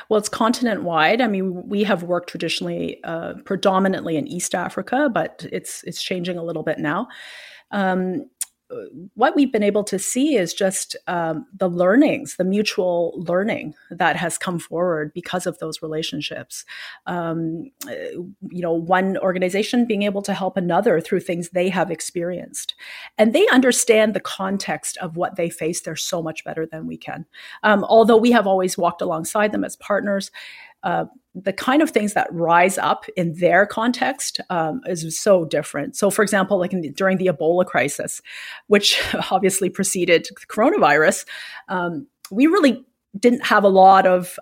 Well, 0.10 0.18
it's 0.18 0.30
continent 0.30 0.84
wide. 0.84 1.22
I 1.22 1.28
mean, 1.28 1.68
we 1.68 1.84
have 1.84 2.04
worked 2.04 2.30
traditionally 2.30 3.04
uh, 3.04 3.36
predominantly 3.46 4.18
in 4.18 4.28
East 4.28 4.56
Africa, 4.56 5.10
but 5.14 5.46
it's 5.52 5.84
it's 5.84 6.02
changing 6.02 6.38
a 6.38 6.44
little 6.44 6.64
bit 6.64 6.80
now. 6.80 7.08
Um, 7.72 8.30
what 9.16 9.36
we've 9.36 9.52
been 9.52 9.64
able 9.64 9.84
to 9.84 10.00
see 10.00 10.36
is 10.36 10.54
just 10.54 10.96
um, 11.08 11.46
the 11.58 11.70
learnings, 11.70 12.36
the 12.38 12.44
mutual 12.44 13.14
learning 13.16 13.74
that 13.90 14.16
has 14.16 14.38
come 14.38 14.60
forward 14.60 15.14
because 15.14 15.46
of 15.46 15.58
those 15.60 15.82
relationships. 15.82 16.66
Um, 17.06 17.72
you 17.88 18.62
know, 18.62 18.74
one 18.74 19.18
organization 19.18 19.86
being 19.86 20.04
able 20.04 20.22
to 20.22 20.34
help 20.34 20.58
another 20.58 21.02
through 21.02 21.20
things 21.22 21.50
they 21.50 21.70
have 21.70 21.92
experienced. 21.92 22.76
And 23.18 23.34
they 23.34 23.48
understand 23.50 24.14
the 24.14 24.20
context 24.20 24.98
of 24.98 25.18
what 25.18 25.36
they 25.36 25.50
face. 25.50 25.82
They're 25.82 25.96
so 25.96 26.22
much 26.22 26.44
better 26.44 26.66
than 26.66 26.88
we 26.88 26.98
can. 26.98 27.26
Um, 27.64 27.84
although 27.84 28.18
we 28.18 28.32
have 28.32 28.48
always 28.48 28.78
walked 28.78 29.02
alongside 29.02 29.52
them 29.52 29.64
as 29.64 29.76
partners, 29.76 30.32
uh, 30.84 31.06
the 31.34 31.54
kind 31.54 31.82
of 31.82 31.90
things 31.90 32.14
that 32.14 32.28
rise 32.32 32.78
up 32.78 33.06
in 33.16 33.34
their 33.36 33.66
context 33.66 34.42
um, 34.50 34.82
is 34.86 35.18
so 35.18 35.46
different. 35.46 35.96
So, 35.96 36.10
for 36.10 36.24
example, 36.24 36.60
like 36.60 36.72
the, 36.72 36.90
during 36.90 37.18
the 37.18 37.28
Ebola 37.28 37.66
crisis, 37.66 38.22
which 38.68 39.02
obviously 39.32 39.70
preceded 39.70 40.28
coronavirus, 40.50 41.26
um, 41.70 42.08
we 42.32 42.48
really 42.48 42.86
didn't 43.18 43.46
have 43.46 43.64
a 43.64 43.70
lot 43.70 44.06
of 44.06 44.38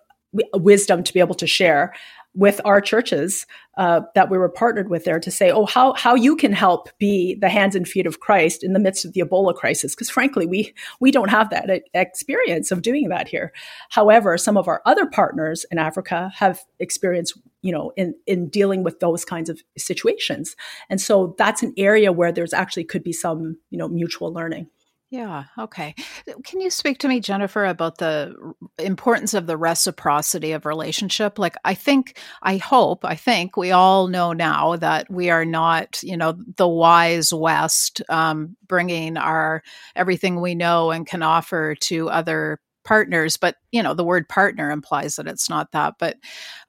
wisdom 0.54 1.04
to 1.04 1.14
be 1.14 1.20
able 1.20 1.36
to 1.36 1.48
share 1.48 1.94
with 2.40 2.62
our 2.64 2.80
churches 2.80 3.46
uh, 3.78 4.00
that 4.16 4.30
we 4.30 4.38
were 4.38 4.48
partnered 4.50 4.90
with 4.90 5.04
there 5.04 5.20
to 5.20 5.30
say, 5.30 5.52
oh, 5.52 5.66
how 5.66 5.94
how 5.94 6.16
you 6.16 6.38
can 6.38 6.54
help 6.54 6.90
be 6.98 7.36
the 7.36 7.50
hands 7.50 7.76
and 7.76 7.88
feet 7.88 8.08
of 8.08 8.22
Christ 8.22 8.64
in 8.64 8.72
the 8.72 8.80
midst 8.80 9.04
of 9.04 9.12
the 9.12 9.22
Ebola 9.22 9.54
crisis, 9.54 9.94
because 9.94 10.10
frankly, 10.10 10.46
we 10.46 10.74
we 11.02 11.12
don't 11.12 11.30
have 11.30 11.50
that 11.50 11.84
experience 11.94 12.72
of 12.72 12.82
doing 12.82 13.10
that 13.10 13.28
here. 13.28 13.52
However, 13.90 14.38
some 14.38 14.58
of 14.58 14.70
our 14.70 14.82
other 14.86 15.06
partners 15.06 15.66
in 15.70 15.78
Africa 15.78 16.32
have 16.34 16.62
experience, 16.80 17.34
you 17.62 17.74
know, 17.74 17.92
in 17.98 18.16
in 18.26 18.48
dealing 18.48 18.84
with 18.84 19.02
those 19.02 19.26
kinds 19.26 19.50
of 19.50 19.62
situations, 19.78 20.56
and 20.90 21.02
so 21.02 21.36
that's 21.38 21.62
an 21.62 21.74
area 21.78 22.14
where 22.14 22.32
there's 22.32 22.54
actually 22.54 22.86
could 22.86 23.04
be 23.04 23.14
some, 23.14 23.58
you 23.70 23.78
know, 23.78 23.90
mutual 23.90 24.34
learning. 24.34 24.70
Yeah. 25.12 25.46
Okay. 25.58 25.96
Can 26.44 26.62
you 26.62 26.70
speak 26.70 27.00
to 27.00 27.08
me, 27.08 27.20
Jennifer, 27.20 27.66
about 27.66 27.98
the 27.98 28.36
importance 28.78 29.34
of 29.34 29.48
the 29.48 29.58
reciprocity 29.58 30.52
of 30.52 30.68
relationship? 30.68 31.40
Like, 31.40 31.56
I 31.66 31.74
think, 31.74 32.20
I 32.44 32.58
hope, 32.58 33.04
I 33.04 33.16
think 33.16 33.58
we 33.58 33.72
all 33.72 34.08
know 34.08 34.34
now 34.34 34.76
that 34.76 35.10
we 35.10 35.32
are 35.32 35.46
not, 35.46 36.04
you 36.04 36.16
know, 36.16 36.38
the 36.58 36.68
wise 36.68 37.34
West, 37.34 38.04
um, 38.10 38.56
bringing 38.68 39.18
our 39.18 39.64
everything 39.96 40.42
we 40.42 40.54
know 40.54 40.92
and 40.92 41.08
can 41.08 41.24
offer 41.24 41.74
to 41.82 42.10
other 42.10 42.60
partners 42.86 43.38
but 43.38 43.56
you 43.72 43.84
know 43.84 43.94
the 43.94 44.06
word 44.06 44.28
partner 44.28 44.72
implies 44.72 45.18
that 45.18 45.28
it's 45.28 45.50
not 45.50 45.72
that 45.74 45.94
but 46.00 46.16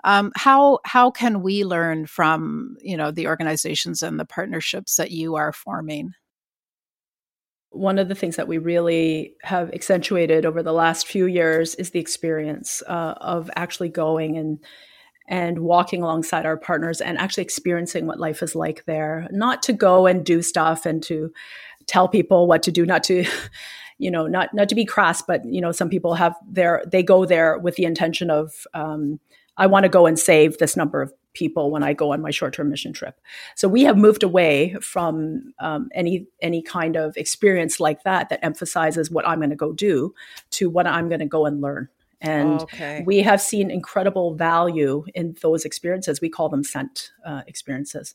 um, 0.05 0.33
how 0.35 0.79
how 0.85 1.11
can 1.11 1.41
we 1.41 1.65
learn 1.65 2.05
from 2.05 2.77
you 2.83 2.97
know 2.97 3.11
the 3.11 3.27
organizations 3.29 4.03
and 4.03 4.19
the 4.21 4.25
partnerships 4.25 4.97
that 4.97 5.13
you 5.13 5.37
are 5.37 5.53
forming 5.53 6.13
one 7.71 7.99
of 7.99 8.09
the 8.09 8.15
things 8.15 8.37
that 8.37 8.49
we 8.49 8.59
really 8.59 9.35
have 9.43 9.73
accentuated 9.73 10.45
over 10.45 10.62
the 10.62 10.73
last 10.73 11.07
few 11.07 11.27
years 11.27 11.75
is 11.77 11.91
the 11.91 12.00
experience 12.00 12.83
uh, 12.89 13.15
of 13.21 13.50
actually 13.57 13.89
going 13.89 14.37
and 14.37 14.59
and 15.29 15.61
walking 15.61 16.03
alongside 16.03 16.45
our 16.45 16.57
partners 16.57 17.00
and 17.00 17.17
actually 17.17 17.45
experiencing 17.45 18.05
what 18.05 18.19
life 18.19 18.43
is 18.43 18.57
like 18.57 18.85
there. 18.87 19.29
Not 19.31 19.62
to 19.62 19.73
go 19.73 20.09
and 20.09 20.27
do 20.27 20.43
stuff 20.43 20.85
and 20.85 21.00
to 21.05 21.33
tell 21.87 22.09
people 22.09 22.47
what 22.47 22.62
to 22.65 22.73
do 22.73 22.87
not 22.87 23.03
to 23.05 23.25
you 23.99 24.11
know 24.11 24.27
not 24.27 24.55
not 24.55 24.69
to 24.69 24.75
be 24.75 24.85
crass 24.85 25.23
but 25.23 25.45
you 25.45 25.61
know 25.61 25.73
some 25.73 25.89
people 25.89 26.15
have 26.15 26.35
their 26.49 26.83
they 26.91 27.03
go 27.03 27.25
there 27.25 27.59
with 27.59 27.77
the 27.77 27.85
intention 27.85 28.31
of 28.31 28.67
um, 28.75 29.19
i 29.57 29.67
want 29.67 29.83
to 29.83 29.89
go 29.89 30.07
and 30.07 30.19
save 30.19 30.57
this 30.59 30.77
number 30.77 31.03
of 31.03 31.12
people 31.35 31.71
when 31.71 31.83
I 31.83 31.93
go 31.93 32.13
on 32.13 32.21
my 32.21 32.31
short 32.31 32.55
term 32.55 32.71
mission 32.71 32.93
trip. 32.93 33.21
So 33.55 33.69
we 33.69 33.83
have 33.83 33.97
moved 33.97 34.23
away 34.23 34.77
from 34.81 35.53
um, 35.61 35.89
any 35.95 36.27
any 36.43 36.63
kind 36.63 36.97
of 36.97 37.17
experience 37.17 37.81
like 37.81 38.03
that 38.05 38.29
that 38.29 38.45
emphasizes 38.45 39.11
what 39.11 39.27
I'm 39.27 39.39
going 39.39 39.51
to 39.51 39.57
go 39.57 39.73
do 39.73 40.15
to 40.51 40.69
what 40.69 40.87
I'm 40.87 41.09
going 41.09 41.21
to 41.21 41.27
go 41.27 41.47
and 41.47 41.61
learn. 41.61 41.89
And 42.23 42.61
okay. 42.62 43.03
we 43.07 43.21
have 43.21 43.41
seen 43.41 43.71
incredible 43.71 44.35
value 44.35 45.05
in 45.15 45.37
those 45.41 45.65
experiences. 45.65 46.21
We 46.21 46.29
call 46.29 46.50
them 46.50 46.62
SENT 46.62 47.12
uh, 47.25 47.43
experiences 47.47 48.15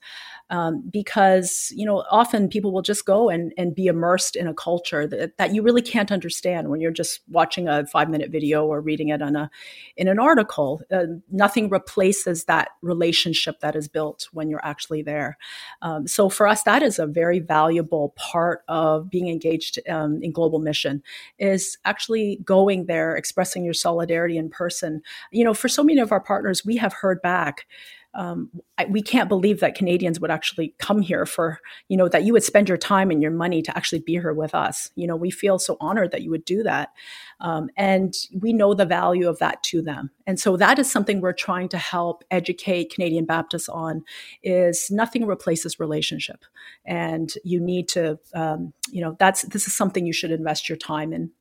um, 0.52 0.84
because, 0.92 1.74
you 1.76 1.88
know, 1.88 2.04
often 2.12 2.48
people 2.48 2.72
will 2.72 2.84
just 2.84 3.06
go 3.06 3.30
and, 3.30 3.52
and 3.58 3.74
be 3.74 3.88
immersed 3.88 4.36
in 4.36 4.48
a 4.48 4.54
culture 4.54 5.08
that, 5.08 5.38
that 5.38 5.56
you 5.56 5.64
really 5.64 5.82
can't 5.82 6.12
understand 6.12 6.70
when 6.70 6.82
you're 6.82 6.92
just 6.92 7.22
watching 7.30 7.68
a 7.68 7.88
five 7.88 8.08
minute 8.08 8.30
video 8.30 8.66
or 8.68 8.80
reading 8.80 9.10
it 9.10 9.24
on 9.24 9.36
a, 9.36 9.50
in 9.98 10.08
an 10.08 10.20
article. 10.20 10.82
Uh, 10.92 11.06
nothing 11.32 11.70
replaces 11.70 12.44
that 12.44 12.70
relationship 12.84 13.60
that 13.62 13.76
is 13.76 13.88
built 13.88 14.28
when 14.34 14.50
you're 14.50 14.64
actually 14.64 15.02
there. 15.02 15.36
Um, 15.82 16.08
so 16.08 16.30
for 16.30 16.48
us, 16.48 16.62
that 16.64 16.84
is 16.84 17.00
a 17.00 17.08
very 17.08 17.40
valuable 17.40 18.14
part 18.16 18.62
of 18.68 19.10
being 19.10 19.30
engaged 19.30 19.80
um, 19.90 20.22
in 20.22 20.32
global 20.32 20.60
mission 20.60 21.02
is 21.40 21.80
actually 21.86 22.40
going 22.46 22.86
there, 22.86 23.16
expressing 23.16 23.66
yourself 23.66 23.95
solidarity 23.96 24.38
in 24.38 24.50
person. 24.50 25.02
You 25.32 25.46
know, 25.46 25.54
for 25.54 25.70
so 25.70 25.84
many 25.84 26.00
of 26.02 26.12
our 26.12 26.22
partners, 26.22 26.66
we 26.66 26.78
have 26.78 26.94
heard 26.94 27.22
back. 27.22 27.66
Um, 28.14 28.50
I, 28.78 28.86
we 28.86 29.02
can't 29.02 29.28
believe 29.28 29.60
that 29.60 29.76
Canadians 29.76 30.22
would 30.22 30.32
actually 30.32 30.74
come 30.80 31.02
here 31.02 31.26
for, 31.26 31.60
you 31.90 31.98
know, 31.98 32.08
that 32.08 32.24
you 32.24 32.32
would 32.32 32.46
spend 32.46 32.70
your 32.70 32.78
time 32.78 33.12
and 33.12 33.22
your 33.22 33.32
money 33.32 33.62
to 33.62 33.78
actually 33.78 34.00
be 34.00 34.14
here 34.14 34.34
with 34.34 34.56
us. 34.56 34.90
You 34.96 35.06
know, 35.06 35.18
we 35.18 35.32
feel 35.32 35.60
so 35.60 35.76
honored 35.82 36.12
that 36.12 36.22
you 36.22 36.30
would 36.30 36.46
do 36.46 36.64
that. 36.64 36.94
Um, 37.42 37.70
and 37.76 38.14
we 38.40 38.54
know 38.54 38.74
the 38.74 38.86
value 38.86 39.28
of 39.28 39.40
that 39.40 39.62
to 39.64 39.82
them. 39.82 40.12
And 40.26 40.40
so 40.40 40.56
that 40.56 40.80
is 40.80 40.90
something 40.90 41.20
we're 41.20 41.34
trying 41.34 41.68
to 41.70 41.78
help 41.78 42.24
educate 42.32 42.94
Canadian 42.94 43.26
Baptists 43.26 43.68
on 43.68 44.02
is 44.44 44.90
nothing 44.90 45.26
replaces 45.26 45.78
relationship. 45.78 46.46
And 46.86 47.34
you 47.44 47.60
need 47.60 47.90
to, 47.90 48.18
um, 48.34 48.72
you 48.90 49.02
know, 49.02 49.18
that's, 49.20 49.42
this 49.42 49.68
is 49.68 49.74
something 49.74 50.06
you 50.06 50.14
should 50.14 50.32
invest 50.32 50.70
your 50.70 50.78
time 50.78 51.12
in. 51.12 51.32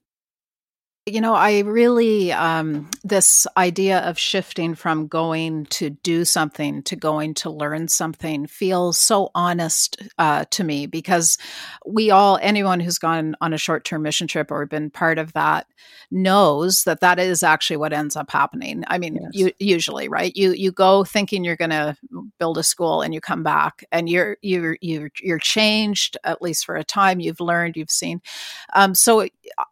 You 1.06 1.20
know, 1.20 1.34
I 1.34 1.58
really, 1.58 2.32
um, 2.32 2.88
this 3.02 3.46
idea 3.58 3.99
of 3.99 4.18
shifting 4.18 4.75
from 4.75 5.06
going 5.06 5.66
to 5.66 5.90
do 5.90 6.25
something 6.25 6.82
to 6.84 6.96
going 6.96 7.34
to 7.34 7.50
learn 7.50 7.88
something 7.88 8.46
feels 8.46 8.96
so 8.96 9.30
honest 9.34 10.00
uh, 10.16 10.46
to 10.52 10.64
me 10.64 10.87
because 10.87 11.37
we 11.84 12.11
all, 12.11 12.38
anyone 12.40 12.80
who's 12.80 12.96
gone 12.96 13.37
on 13.42 13.52
a 13.52 13.58
short 13.58 13.84
term 13.84 14.00
mission 14.00 14.26
trip 14.26 14.50
or 14.50 14.64
been 14.64 14.88
part 14.88 15.18
of 15.18 15.34
that 15.34 15.66
knows 16.11 16.84
that 16.84 17.00
that 17.00 17.18
is 17.18 17.42
actually 17.42 17.76
what 17.76 17.92
ends 17.92 18.16
up 18.16 18.30
happening. 18.30 18.82
I 18.87 18.96
mean, 18.96 19.16
yes. 19.20 19.30
you, 19.34 19.52
usually, 19.58 20.08
right? 20.08 20.34
You, 20.34 20.52
you 20.52 20.73
go 20.73 21.04
thinking 21.04 21.44
you're 21.44 21.54
going 21.54 21.68
to 21.68 21.99
build 22.38 22.56
a 22.56 22.62
school 22.62 23.02
and 23.02 23.12
you 23.12 23.20
come 23.20 23.42
back 23.42 23.84
and 23.92 24.08
you're, 24.08 24.38
you're, 24.40 24.78
you're, 24.80 25.11
you're 25.20 25.38
changed, 25.38 26.16
at 26.25 26.40
least 26.40 26.64
for 26.64 26.76
a 26.76 26.84
time. 26.84 27.20
You've 27.20 27.40
learned, 27.40 27.76
you've 27.76 27.90
seen. 27.90 28.23
Um, 28.73 28.94
so 28.94 29.28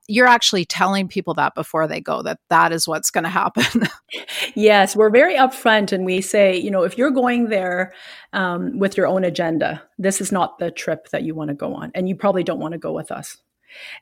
you're 0.09 0.27
actually 0.27 0.65
telling 0.65 1.09
people 1.09 1.35
that 1.35 1.55
before 1.55 1.87
they 1.87 2.01
go 2.01 2.23
that 2.23 2.39
that 2.49 2.73
is 2.73 2.89
what's 2.89 3.11
going 3.11 3.25
to 3.25 3.31
happen. 3.31 3.89
yes, 4.55 4.97
we're 4.97 5.11
very 5.11 5.37
upfront 5.37 5.93
and 5.93 6.05
we 6.05 6.21
say, 6.21 6.57
you 6.57 6.71
know, 6.71 6.83
if 6.83 6.99
you're 6.99 7.11
going 7.11 7.49
there 7.49 7.93
um, 8.33 8.79
with 8.79 8.97
your 8.97 9.07
own 9.07 9.25
agenda, 9.25 9.83
this 9.99 10.21
is 10.21 10.33
not 10.33 10.59
the 10.59 10.71
trip 10.71 11.09
that 11.11 11.23
you 11.23 11.35
want 11.35 11.49
to 11.49 11.55
go 11.55 11.75
on, 11.75 11.93
and 11.95 12.09
you 12.09 12.17
probably 12.17 12.43
don't 12.43 12.61
want 12.61 12.73
to 12.73 12.79
go 12.79 12.93
with 12.93 13.11
us. 13.11 13.37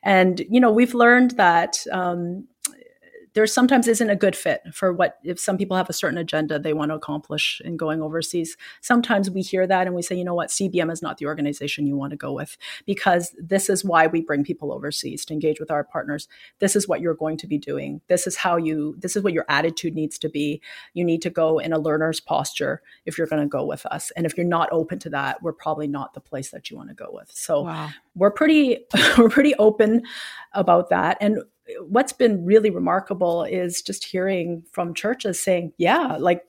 And 0.03 0.41
you 0.49 0.59
know, 0.59 0.71
we've 0.71 0.93
learned 0.93 1.31
that 1.31 1.77
um, 1.91 2.47
there 3.33 3.47
sometimes 3.47 3.87
isn't 3.87 4.09
a 4.09 4.15
good 4.15 4.35
fit 4.35 4.61
for 4.73 4.91
what 4.93 5.17
if 5.23 5.39
some 5.39 5.57
people 5.57 5.77
have 5.77 5.89
a 5.89 5.93
certain 5.93 6.17
agenda 6.17 6.59
they 6.59 6.73
want 6.73 6.91
to 6.91 6.95
accomplish 6.95 7.61
in 7.63 7.77
going 7.77 8.01
overseas. 8.01 8.57
Sometimes 8.81 9.29
we 9.29 9.41
hear 9.41 9.65
that 9.67 9.87
and 9.87 9.95
we 9.95 10.01
say 10.01 10.15
you 10.15 10.23
know 10.23 10.35
what? 10.35 10.49
Cbm 10.49 10.91
is 10.91 11.01
not 11.01 11.17
the 11.17 11.25
organization 11.25 11.87
you 11.87 11.95
want 11.95 12.11
to 12.11 12.17
go 12.17 12.33
with 12.33 12.57
because 12.85 13.35
this 13.37 13.69
is 13.69 13.85
why 13.85 14.07
we 14.07 14.21
bring 14.21 14.43
people 14.43 14.71
overseas 14.71 15.25
to 15.25 15.33
engage 15.33 15.59
with 15.59 15.71
our 15.71 15.83
partners. 15.83 16.27
This 16.59 16.75
is 16.75 16.87
what 16.87 17.01
you're 17.01 17.13
going 17.13 17.37
to 17.37 17.47
be 17.47 17.57
doing. 17.57 18.01
This 18.07 18.27
is 18.27 18.35
how 18.35 18.57
you 18.57 18.95
this 18.99 19.15
is 19.15 19.23
what 19.23 19.33
your 19.33 19.45
attitude 19.49 19.95
needs 19.95 20.17
to 20.19 20.29
be. 20.29 20.61
You 20.93 21.03
need 21.05 21.21
to 21.21 21.29
go 21.29 21.59
in 21.59 21.73
a 21.73 21.79
learner's 21.79 22.19
posture 22.19 22.81
if 23.05 23.17
you're 23.17 23.27
going 23.27 23.41
to 23.41 23.47
go 23.47 23.65
with 23.65 23.85
us. 23.87 24.11
And 24.11 24.25
if 24.25 24.37
you're 24.37 24.45
not 24.45 24.69
open 24.71 24.99
to 24.99 25.09
that 25.09 25.41
we're 25.41 25.53
probably 25.53 25.87
not 25.87 26.13
the 26.13 26.19
place 26.19 26.51
that 26.51 26.69
you 26.69 26.77
want 26.77 26.89
to 26.89 26.95
go 26.95 27.09
with. 27.11 27.31
So 27.31 27.61
wow. 27.61 27.89
we're 28.15 28.31
pretty 28.31 28.85
we're 29.17 29.29
pretty 29.29 29.55
open 29.55 30.03
about 30.53 30.89
that. 30.89 31.17
And 31.21 31.39
what's 31.87 32.13
been 32.13 32.45
really 32.45 32.69
remarkable 32.69 33.43
is 33.43 33.81
just 33.81 34.03
hearing 34.03 34.63
from 34.71 34.93
churches 34.93 35.39
saying, 35.39 35.73
yeah, 35.77 36.17
like 36.19 36.43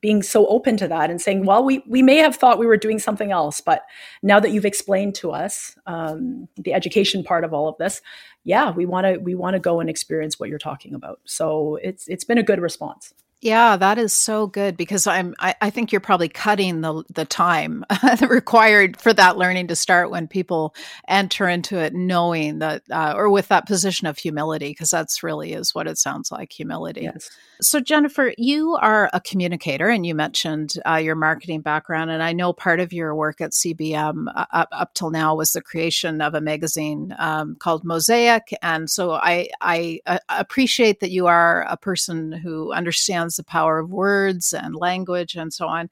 being 0.00 0.22
so 0.22 0.46
open 0.46 0.76
to 0.76 0.88
that 0.88 1.10
and 1.10 1.20
saying, 1.20 1.44
well, 1.44 1.64
we, 1.64 1.82
we 1.88 2.02
may 2.02 2.16
have 2.16 2.36
thought 2.36 2.58
we 2.58 2.66
were 2.66 2.76
doing 2.76 2.98
something 2.98 3.32
else, 3.32 3.60
but 3.60 3.82
now 4.22 4.38
that 4.38 4.50
you've 4.50 4.64
explained 4.64 5.14
to 5.16 5.32
us 5.32 5.76
um, 5.86 6.48
the 6.56 6.72
education 6.72 7.24
part 7.24 7.44
of 7.44 7.52
all 7.52 7.68
of 7.68 7.76
this, 7.78 8.00
yeah, 8.44 8.70
we 8.70 8.86
want 8.86 9.06
to 9.06 9.16
we 9.18 9.34
want 9.34 9.54
to 9.54 9.60
go 9.60 9.80
and 9.80 9.90
experience 9.90 10.38
what 10.38 10.48
you're 10.48 10.58
talking 10.58 10.94
about. 10.94 11.20
So 11.24 11.76
it's 11.82 12.06
it's 12.06 12.24
been 12.24 12.38
a 12.38 12.44
good 12.44 12.60
response. 12.60 13.12
Yeah, 13.42 13.76
that 13.76 13.98
is 13.98 14.14
so 14.14 14.46
good 14.46 14.78
because 14.78 15.06
I'm. 15.06 15.34
I, 15.38 15.54
I, 15.60 15.68
think 15.68 15.92
you're 15.92 16.00
probably 16.00 16.28
cutting 16.28 16.80
the 16.80 17.04
the 17.12 17.26
time 17.26 17.84
required 18.28 18.98
for 18.98 19.12
that 19.12 19.36
learning 19.36 19.66
to 19.68 19.76
start 19.76 20.10
when 20.10 20.26
people 20.26 20.74
enter 21.06 21.46
into 21.46 21.78
it, 21.78 21.92
knowing 21.92 22.60
that, 22.60 22.82
uh, 22.90 23.12
or 23.14 23.28
with 23.28 23.48
that 23.48 23.66
position 23.66 24.06
of 24.06 24.16
humility, 24.16 24.70
because 24.70 24.88
that's 24.88 25.22
really 25.22 25.52
is 25.52 25.74
what 25.74 25.86
it 25.86 25.98
sounds 25.98 26.32
like, 26.32 26.50
humility. 26.50 27.02
Yes. 27.02 27.28
So, 27.60 27.80
Jennifer, 27.80 28.32
you 28.38 28.74
are 28.76 29.10
a 29.12 29.20
communicator, 29.20 29.88
and 29.90 30.06
you 30.06 30.14
mentioned 30.14 30.74
uh, 30.86 30.96
your 30.96 31.14
marketing 31.14 31.60
background, 31.60 32.10
and 32.10 32.22
I 32.22 32.32
know 32.32 32.54
part 32.54 32.80
of 32.80 32.92
your 32.92 33.14
work 33.14 33.42
at 33.42 33.52
CBM 33.52 34.28
uh, 34.34 34.46
up 34.52 34.68
up 34.72 34.94
till 34.94 35.10
now 35.10 35.34
was 35.34 35.52
the 35.52 35.60
creation 35.60 36.22
of 36.22 36.34
a 36.34 36.40
magazine 36.40 37.14
um, 37.18 37.56
called 37.56 37.84
Mosaic, 37.84 38.54
and 38.62 38.88
so 38.88 39.12
I 39.12 39.48
I 39.60 40.00
uh, 40.06 40.20
appreciate 40.30 41.00
that 41.00 41.10
you 41.10 41.26
are 41.26 41.66
a 41.68 41.76
person 41.76 42.32
who 42.32 42.72
understands 42.72 43.25
understands 43.26 43.36
the 43.36 43.44
power 43.44 43.78
of 43.78 43.90
words 43.90 44.52
and 44.52 44.74
language 44.76 45.36
and 45.36 45.52
so 45.52 45.66
on. 45.66 45.90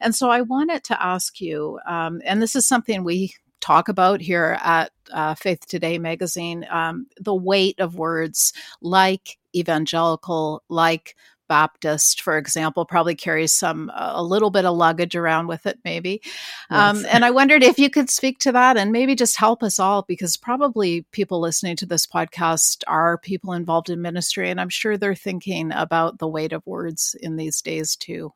And 0.00 0.14
so 0.14 0.30
I 0.30 0.42
wanted 0.42 0.84
to 0.84 1.02
ask 1.02 1.40
you, 1.40 1.78
um, 1.86 2.20
and 2.24 2.42
this 2.42 2.56
is 2.56 2.66
something 2.66 3.04
we 3.04 3.34
talk 3.60 3.88
about 3.88 4.20
here 4.20 4.58
at 4.62 4.90
uh, 5.12 5.34
Faith 5.34 5.66
Today 5.68 5.98
magazine 5.98 6.66
um, 6.70 7.06
the 7.20 7.34
weight 7.34 7.78
of 7.78 7.94
words 7.94 8.52
like 8.80 9.38
evangelical, 9.54 10.62
like 10.68 11.14
Baptist, 11.52 12.22
for 12.22 12.38
example, 12.38 12.86
probably 12.86 13.14
carries 13.14 13.52
some 13.52 13.90
a 13.94 14.22
little 14.22 14.48
bit 14.48 14.64
of 14.64 14.74
luggage 14.74 15.14
around 15.14 15.48
with 15.48 15.66
it, 15.66 15.78
maybe. 15.84 16.22
Um, 16.70 16.96
yes. 16.96 17.04
Um, 17.04 17.10
and 17.12 17.24
I 17.26 17.30
wondered 17.30 17.62
if 17.62 17.78
you 17.78 17.90
could 17.90 18.08
speak 18.08 18.38
to 18.38 18.52
that 18.52 18.78
and 18.78 18.90
maybe 18.90 19.14
just 19.14 19.36
help 19.36 19.62
us 19.62 19.78
all, 19.78 20.02
because 20.08 20.38
probably 20.38 21.04
people 21.12 21.40
listening 21.40 21.76
to 21.76 21.86
this 21.86 22.06
podcast 22.06 22.84
are 22.86 23.18
people 23.18 23.52
involved 23.52 23.90
in 23.90 24.00
ministry, 24.00 24.48
and 24.48 24.58
I'm 24.58 24.70
sure 24.70 24.96
they're 24.96 25.14
thinking 25.14 25.72
about 25.72 26.18
the 26.18 26.28
weight 26.28 26.54
of 26.54 26.66
words 26.66 27.14
in 27.20 27.36
these 27.36 27.60
days 27.60 27.96
too. 27.96 28.32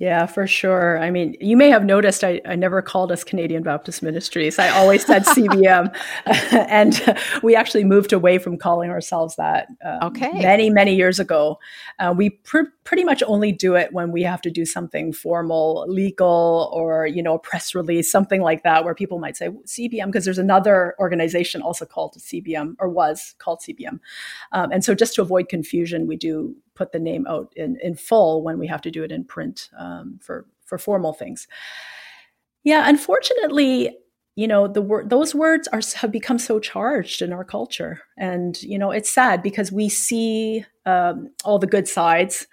Yeah, 0.00 0.24
for 0.24 0.46
sure. 0.46 0.98
I 0.98 1.10
mean, 1.10 1.36
you 1.40 1.58
may 1.58 1.68
have 1.68 1.84
noticed 1.84 2.24
I, 2.24 2.40
I 2.46 2.56
never 2.56 2.80
called 2.80 3.12
us 3.12 3.22
Canadian 3.22 3.62
Baptist 3.62 4.02
Ministries. 4.02 4.58
I 4.58 4.70
always 4.70 5.04
said 5.04 5.24
CBM. 5.26 5.94
and 6.70 7.18
we 7.42 7.54
actually 7.54 7.84
moved 7.84 8.14
away 8.14 8.38
from 8.38 8.56
calling 8.56 8.88
ourselves 8.88 9.36
that 9.36 9.68
um, 9.84 9.98
okay. 10.04 10.32
many, 10.32 10.70
many 10.70 10.94
years 10.94 11.20
ago. 11.20 11.58
Uh, 11.98 12.14
we 12.16 12.30
pr- 12.30 12.72
pretty 12.90 13.04
much 13.04 13.22
only 13.28 13.52
do 13.52 13.76
it 13.76 13.92
when 13.92 14.10
we 14.10 14.20
have 14.20 14.42
to 14.42 14.50
do 14.50 14.64
something 14.64 15.12
formal, 15.12 15.86
legal, 15.86 16.68
or 16.74 17.06
you 17.06 17.22
know, 17.22 17.34
a 17.34 17.38
press 17.38 17.72
release, 17.72 18.10
something 18.10 18.40
like 18.40 18.64
that, 18.64 18.84
where 18.84 18.96
people 18.96 19.20
might 19.20 19.36
say 19.36 19.48
CBM 19.48 20.06
because 20.06 20.24
there's 20.24 20.38
another 20.38 20.96
organization 20.98 21.62
also 21.62 21.86
called 21.86 22.16
CBM 22.18 22.74
or 22.80 22.88
was 22.88 23.36
called 23.38 23.60
CBM, 23.60 24.00
um, 24.50 24.72
and 24.72 24.84
so 24.84 24.92
just 24.92 25.14
to 25.14 25.22
avoid 25.22 25.48
confusion, 25.48 26.08
we 26.08 26.16
do 26.16 26.56
put 26.74 26.90
the 26.90 26.98
name 26.98 27.28
out 27.28 27.52
in, 27.54 27.78
in 27.80 27.94
full 27.94 28.42
when 28.42 28.58
we 28.58 28.66
have 28.66 28.82
to 28.82 28.90
do 28.90 29.04
it 29.04 29.12
in 29.12 29.22
print 29.22 29.70
um, 29.78 30.18
for 30.20 30.46
for 30.64 30.76
formal 30.76 31.12
things. 31.12 31.46
Yeah, 32.64 32.88
unfortunately, 32.88 33.96
you 34.34 34.48
know 34.48 34.66
the 34.66 34.82
word 34.82 35.10
those 35.10 35.32
words 35.32 35.68
are 35.68 35.80
have 35.94 36.10
become 36.10 36.40
so 36.40 36.58
charged 36.58 37.22
in 37.22 37.32
our 37.32 37.44
culture 37.44 38.00
and 38.18 38.60
you 38.64 38.78
know 38.78 38.90
it's 38.90 39.10
sad 39.10 39.44
because 39.44 39.70
we 39.70 39.88
see 39.88 40.64
um, 40.86 41.30
all 41.44 41.60
the 41.60 41.68
good 41.68 41.86
sides 41.86 42.48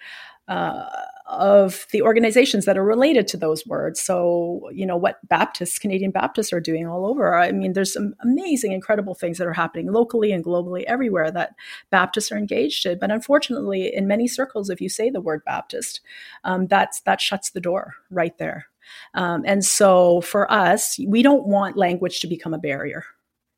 uh, 0.47 0.85
of 1.25 1.87
the 1.91 2.01
organizations 2.01 2.65
that 2.65 2.77
are 2.77 2.85
related 2.85 3.27
to 3.27 3.35
those 3.35 3.67
words 3.67 4.01
so 4.01 4.69
you 4.71 4.85
know 4.85 4.95
what 4.95 5.19
baptists 5.27 5.77
canadian 5.77 6.09
baptists 6.09 6.53
are 6.53 6.61
doing 6.61 6.87
all 6.87 7.05
over 7.05 7.35
i 7.35 7.51
mean 7.51 7.73
there's 7.73 7.91
some 7.91 8.15
amazing 8.23 8.71
incredible 8.71 9.13
things 9.13 9.37
that 9.37 9.47
are 9.47 9.53
happening 9.53 9.91
locally 9.91 10.31
and 10.31 10.45
globally 10.45 10.83
everywhere 10.83 11.29
that 11.29 11.53
baptists 11.89 12.31
are 12.31 12.37
engaged 12.37 12.85
in 12.85 12.97
but 12.97 13.11
unfortunately 13.11 13.93
in 13.93 14.07
many 14.07 14.27
circles 14.27 14.69
if 14.69 14.79
you 14.79 14.87
say 14.87 15.09
the 15.09 15.19
word 15.19 15.43
baptist 15.45 15.99
um, 16.45 16.65
that's 16.67 17.01
that 17.01 17.19
shuts 17.19 17.49
the 17.49 17.59
door 17.59 17.95
right 18.09 18.37
there 18.37 18.67
um, 19.13 19.43
and 19.45 19.63
so 19.63 20.21
for 20.21 20.51
us, 20.51 20.99
we 21.07 21.21
don't 21.21 21.47
want 21.47 21.77
language 21.77 22.19
to 22.21 22.27
become 22.27 22.53
a 22.53 22.59
barrier 22.59 23.05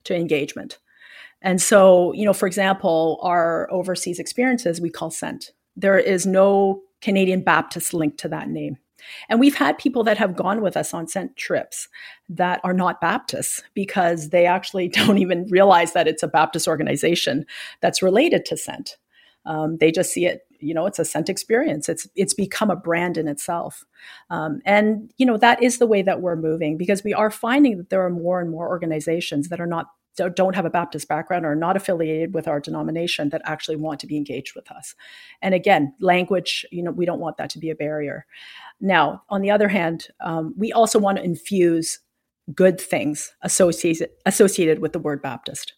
to 0.06 0.16
engagement. 0.16 0.80
And 1.42 1.62
so, 1.62 2.14
you 2.14 2.26
know, 2.26 2.34
for 2.34 2.48
example, 2.48 3.20
our 3.22 3.72
overseas 3.72 4.20
experiences 4.20 4.82
we 4.82 4.90
call 4.90 5.12
SENT. 5.12 5.52
There 5.76 5.98
is 5.98 6.26
no 6.26 6.82
Canadian 7.02 7.42
Baptist 7.42 7.94
link 7.94 8.18
to 8.18 8.28
that 8.30 8.50
name. 8.50 8.78
And 9.30 9.40
we've 9.40 9.56
had 9.56 9.78
people 9.78 10.04
that 10.04 10.18
have 10.18 10.36
gone 10.36 10.62
with 10.62 10.76
us 10.76 10.94
on 10.94 11.08
SENT 11.08 11.38
trips 11.38 11.88
that 12.28 12.60
are 12.64 12.74
not 12.74 13.00
Baptists 13.00 13.64
because 13.74 14.30
they 14.30 14.46
actually 14.46 14.88
don't 14.90 15.18
even 15.18 15.48
realize 15.50 15.94
that 15.94 16.08
it's 16.08 16.24
a 16.24 16.28
Baptist 16.28 16.68
organization 16.68 17.46
that's 17.82 18.04
related 18.04 18.46
to 18.46 18.58
SENT. 18.58 18.98
Um, 19.46 19.78
they 19.78 19.92
just 19.92 20.12
see 20.12 20.26
it 20.26 20.42
you 20.62 20.74
know 20.74 20.86
it's 20.86 21.00
a 21.00 21.06
SENT 21.06 21.30
experience 21.30 21.90
it's 21.90 22.08
it's 22.16 22.34
become 22.34 22.70
a 22.70 22.76
brand 22.76 23.18
in 23.18 23.28
itself 23.28 23.86
um, 24.30 24.62
and 24.66 25.12
you 25.18 25.26
know 25.26 25.38
that 25.38 25.62
is 25.64 25.78
the 25.78 25.88
way 25.88 26.02
that 26.02 26.22
we're 26.22 26.36
moving 26.36 26.78
because 26.78 27.04
we 27.04 27.14
are 27.14 27.32
finding 27.32 27.78
that 27.78 27.90
there 27.90 28.06
are 28.06 28.10
more 28.10 28.42
and 28.42 28.52
more 28.52 28.68
organizations 28.68 29.50
that 29.50 29.62
are 29.62 29.68
not 29.68 29.88
don't 30.28 30.56
have 30.56 30.66
a 30.66 30.70
Baptist 30.70 31.08
background 31.08 31.46
or 31.46 31.52
are 31.52 31.56
not 31.56 31.78
affiliated 31.78 32.34
with 32.34 32.48
our 32.48 32.60
denomination 32.60 33.30
that 33.30 33.42
actually 33.46 33.78
want 33.78 34.00
to 34.02 34.08
be 34.08 34.18
engaged 34.18 34.56
with 34.56 34.70
us. 34.72 34.96
And 35.42 35.54
again, 35.54 35.94
language, 36.02 36.66
you 36.72 36.84
know, 36.84 36.92
we 36.92 37.06
don't 37.06 37.20
want 37.20 37.38
that 37.38 37.50
to 37.52 37.60
be 37.60 37.70
a 37.70 37.76
barrier. 37.76 38.26
Now, 38.82 39.24
on 39.30 39.42
the 39.42 39.52
other 39.52 39.68
hand, 39.68 40.08
um, 40.20 40.54
we 40.58 40.74
also 40.74 41.00
want 41.00 41.18
to 41.18 41.24
infuse 41.24 42.00
good 42.56 42.82
things 42.82 43.32
associated 43.44 44.10
associated 44.26 44.80
with 44.80 44.92
the 44.94 45.00
word 45.00 45.22
Baptist. 45.22 45.74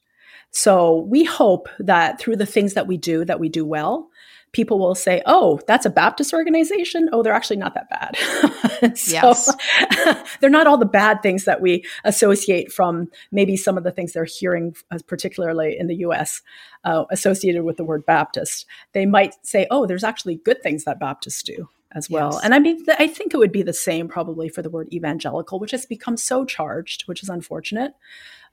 So 0.52 1.08
we 1.10 1.24
hope 1.24 1.70
that 1.80 2.20
through 2.20 2.36
the 2.36 2.46
things 2.46 2.74
that 2.74 2.88
we 2.88 2.98
do, 2.98 3.26
that 3.26 3.40
we 3.40 3.50
do 3.50 3.66
well, 3.66 4.10
people 4.54 4.80
will 4.80 4.96
say, 4.96 5.22
"Oh, 5.26 5.60
that's 5.68 5.86
a 5.86 5.90
Baptist 5.90 6.34
organization. 6.34 7.10
Oh, 7.12 7.24
they're 7.24 7.34
actually 7.34 7.58
not 7.58 7.74
that 7.76 7.90
bad." 7.90 8.98
so 8.98 9.12
yes. 9.12 9.56
they're 10.40 10.50
not 10.50 10.68
all 10.68 10.78
the 10.78 10.86
bad 10.86 11.22
things 11.22 11.46
that 11.46 11.62
we 11.62 11.86
associate 12.04 12.72
from 12.72 13.10
maybe 13.32 13.56
some 13.56 13.78
of 13.78 13.84
the 13.84 13.92
things 13.92 14.14
they're 14.14 14.26
hearing, 14.26 14.76
uh, 14.92 15.00
particularly 15.08 15.78
in 15.78 15.88
the 15.88 15.96
U.S. 15.98 16.42
Uh, 16.84 17.06
associated 17.12 17.64
with 17.64 17.78
the 17.78 17.84
word 17.84 18.06
Baptist. 18.06 18.66
They 18.94 19.06
might 19.06 19.36
say, 19.46 19.68
"Oh, 19.72 19.86
there's 19.86 20.04
actually 20.04 20.36
good 20.36 20.62
things 20.62 20.84
that 20.86 21.00
Baptists 21.00 21.44
do." 21.44 21.70
As 21.94 22.10
well. 22.10 22.30
Yes. 22.36 22.46
And 22.46 22.56
I 22.56 22.60
mean, 22.60 22.86
I 23.00 23.08
think 23.08 23.34
it 23.34 23.38
would 23.38 23.52
be 23.52 23.64
the 23.64 23.74
same 23.74 24.08
probably 24.08 24.48
for 24.48 24.62
the 24.62 24.70
word 24.70 24.88
evangelical, 24.94 25.60
which 25.60 25.72
has 25.72 25.86
become 25.86 26.16
so 26.16 26.46
charged, 26.46 27.02
which 27.02 27.22
is 27.22 27.28
unfortunate. 27.28 27.96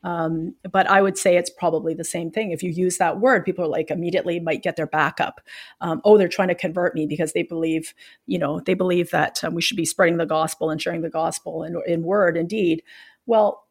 Um, 0.05 0.55
but 0.71 0.89
I 0.89 1.03
would 1.03 1.19
say 1.19 1.37
it's 1.37 1.51
probably 1.51 1.95
the 1.95 2.05
same 2.05 2.31
thing. 2.31 2.53
If 2.53 2.63
you 2.63 2.71
use 2.71 2.99
that 2.99 3.21
word, 3.21 3.45
people 3.45 3.65
are 3.65 3.69
like 3.69 3.91
immediately 3.91 4.39
might 4.41 4.63
get 4.63 4.77
their 4.77 4.87
back 4.87 5.21
up. 5.21 5.41
Um, 5.81 6.01
oh, 6.05 6.17
they're 6.17 6.29
trying 6.29 6.49
to 6.49 6.55
convert 6.55 6.95
me 6.95 7.07
because 7.07 7.33
they 7.33 7.43
believe, 7.43 7.95
you 8.27 8.39
know, 8.39 8.61
they 8.61 8.75
believe 8.75 9.11
that 9.11 9.43
um, 9.43 9.55
we 9.55 9.63
should 9.63 9.77
be 9.77 9.85
spreading 9.85 10.19
the 10.19 10.27
gospel 10.27 10.71
and 10.71 10.81
sharing 10.81 11.03
the 11.03 11.11
gospel 11.11 11.65
in, 11.65 11.81
in 11.87 12.03
word 12.03 12.37
indeed. 12.37 12.83
Well, 13.27 13.65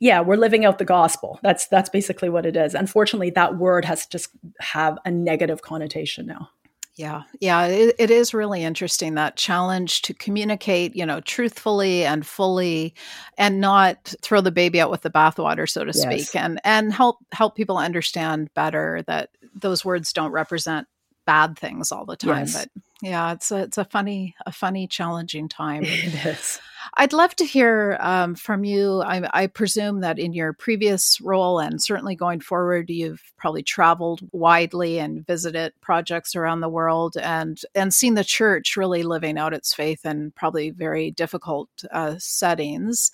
yeah, 0.00 0.20
we're 0.20 0.36
living 0.36 0.64
out 0.64 0.78
the 0.78 0.84
gospel. 0.84 1.38
That's 1.44 1.68
that's 1.68 1.88
basically 1.88 2.28
what 2.28 2.44
it 2.44 2.56
is. 2.56 2.74
Unfortunately, 2.74 3.30
that 3.30 3.56
word 3.56 3.84
has 3.84 4.04
just 4.06 4.30
have 4.58 4.98
a 5.04 5.12
negative 5.12 5.62
connotation 5.62 6.26
now. 6.26 6.50
Yeah, 6.96 7.22
yeah, 7.40 7.64
it, 7.66 7.94
it 7.98 8.10
is 8.10 8.34
really 8.34 8.62
interesting 8.62 9.14
that 9.14 9.36
challenge 9.36 10.02
to 10.02 10.12
communicate, 10.12 10.94
you 10.94 11.06
know, 11.06 11.20
truthfully 11.20 12.04
and 12.04 12.26
fully, 12.26 12.94
and 13.38 13.62
not 13.62 14.14
throw 14.20 14.42
the 14.42 14.52
baby 14.52 14.78
out 14.78 14.90
with 14.90 15.00
the 15.00 15.10
bathwater, 15.10 15.68
so 15.68 15.84
to 15.84 15.94
speak, 15.94 16.34
and 16.34 16.60
and 16.64 16.92
help 16.92 17.16
help 17.32 17.56
people 17.56 17.78
understand 17.78 18.52
better 18.52 19.02
that 19.06 19.30
those 19.54 19.86
words 19.86 20.12
don't 20.12 20.32
represent 20.32 20.86
bad 21.26 21.58
things 21.58 21.92
all 21.92 22.04
the 22.04 22.16
time. 22.16 22.40
Yes. 22.40 22.54
But 22.54 22.82
yeah, 23.02 23.32
it's 23.32 23.50
a 23.50 23.62
it's 23.62 23.78
a 23.78 23.84
funny 23.84 24.34
a 24.46 24.52
funny 24.52 24.86
challenging 24.86 25.48
time. 25.48 25.84
It 26.04 26.26
is. 26.26 26.60
I'd 26.94 27.12
love 27.12 27.34
to 27.36 27.44
hear 27.44 27.96
um, 28.00 28.34
from 28.34 28.64
you. 28.64 29.02
I, 29.02 29.22
I, 29.32 29.46
presume 29.46 30.00
that 30.00 30.18
in 30.18 30.32
your 30.32 30.52
previous 30.52 31.20
role 31.20 31.60
and 31.60 31.80
certainly 31.80 32.16
going 32.16 32.40
forward, 32.40 32.90
you've 32.90 33.22
probably 33.36 33.62
traveled 33.62 34.20
widely 34.32 34.98
and 34.98 35.24
visited 35.26 35.72
projects 35.80 36.34
around 36.34 36.60
the 36.60 36.68
world 36.68 37.16
and 37.16 37.60
and 37.74 37.94
seen 37.94 38.14
the 38.14 38.24
church 38.24 38.76
really 38.76 39.04
living 39.04 39.38
out 39.38 39.54
its 39.54 39.72
faith 39.72 40.04
in 40.04 40.32
probably 40.32 40.70
very 40.70 41.10
difficult 41.10 41.68
uh, 41.92 42.16
settings. 42.18 43.10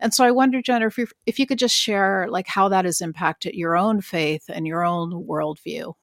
And 0.00 0.12
so 0.12 0.24
I 0.24 0.30
wonder, 0.30 0.60
Jennifer, 0.60 1.02
if, 1.02 1.12
if 1.26 1.38
you 1.38 1.46
could 1.46 1.58
just 1.58 1.76
share 1.76 2.26
like 2.28 2.48
how 2.48 2.68
that 2.70 2.84
has 2.84 3.00
impacted 3.00 3.54
your 3.54 3.76
own 3.76 4.00
faith 4.00 4.44
and 4.48 4.66
your 4.66 4.84
own 4.84 5.26
worldview. 5.26 5.94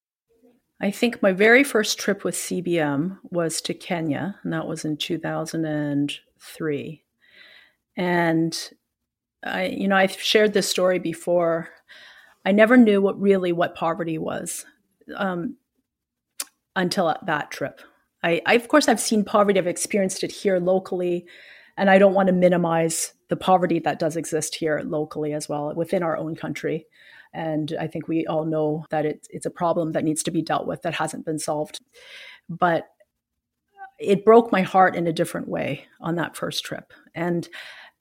I 0.82 0.92
think 0.92 1.22
my 1.22 1.34
very 1.34 1.66
first 1.66 2.00
trip 2.00 2.24
with 2.24 2.36
CBM 2.36 3.18
was 3.24 3.60
to 3.62 3.74
Kenya, 3.74 4.38
and 4.44 4.54
that 4.54 4.68
was 4.68 4.86
in 4.86 4.96
2003. 4.96 7.04
And 7.98 8.70
I, 9.44 9.66
you 9.66 9.90
know, 9.90 9.98
I've 9.98 10.22
shared 10.22 10.54
this 10.54 10.70
story 10.70 11.00
before. 11.00 11.68
I 12.46 12.54
never 12.54 12.78
knew 12.78 13.02
what 13.02 13.20
really 13.20 13.52
what 13.52 13.76
poverty 13.76 14.18
was 14.18 14.66
um, 15.18 15.58
until 16.78 17.14
that 17.26 17.52
trip. 17.52 17.82
I, 18.24 18.42
I, 18.46 18.56
of 18.56 18.70
course, 18.70 18.88
I've 18.88 19.02
seen 19.02 19.26
poverty. 19.26 19.60
I've 19.60 19.68
experienced 19.68 20.24
it 20.24 20.32
here 20.32 20.60
locally, 20.60 21.26
and 21.78 21.90
I 21.90 21.98
don't 21.98 22.14
want 22.14 22.28
to 22.28 22.34
minimize 22.34 23.16
the 23.28 23.36
poverty 23.36 23.80
that 23.80 24.00
does 24.00 24.16
exist 24.16 24.56
here 24.56 24.82
locally 24.86 25.34
as 25.34 25.50
well 25.50 25.74
within 25.76 26.04
our 26.04 26.16
own 26.18 26.38
country. 26.38 26.86
And 27.34 27.76
I 27.80 27.88
think 27.88 28.08
we 28.08 28.26
all 28.26 28.46
know 28.46 28.86
that 28.90 29.06
it's 29.06 29.28
it's 29.32 29.46
a 29.46 29.52
problem 29.52 29.92
that 29.92 30.04
needs 30.04 30.24
to 30.24 30.32
be 30.32 30.42
dealt 30.42 30.68
with 30.68 30.82
that 30.82 30.96
hasn't 30.96 31.26
been 31.26 31.40
solved. 31.40 31.80
But 32.50 32.90
it 34.00 34.26
broke 34.26 34.52
my 34.52 34.62
heart 34.62 34.96
in 34.96 35.08
a 35.08 35.14
different 35.14 35.48
way 35.48 35.86
on 36.00 36.16
that 36.16 36.36
first 36.36 36.64
trip. 36.64 36.94
And 37.14 37.48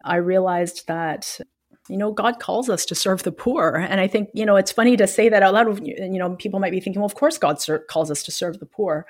I 0.05 0.17
realized 0.17 0.87
that 0.87 1.41
you 1.89 1.97
know 1.97 2.13
god 2.13 2.39
calls 2.39 2.69
us 2.69 2.85
to 2.85 2.95
serve 2.95 3.23
the 3.23 3.33
poor 3.33 3.87
and 3.89 4.01
i 4.01 4.07
think 4.07 4.29
you 4.35 4.45
know 4.45 4.57
it's 4.57 4.73
funny 4.73 4.97
to 4.97 5.07
say 5.07 5.29
that 5.29 5.43
out 5.43 5.55
loud 5.55 5.87
you 5.87 6.19
know 6.19 6.37
people 6.37 6.61
might 6.61 6.71
be 6.71 6.81
thinking 6.81 7.01
well 7.01 7.07
of 7.07 7.15
course 7.15 7.39
god 7.39 7.61
ser- 7.61 7.85
calls 7.89 8.11
us 8.11 8.23
to 8.23 8.31
serve 8.31 8.59
the 8.59 8.67
poor 8.67 9.07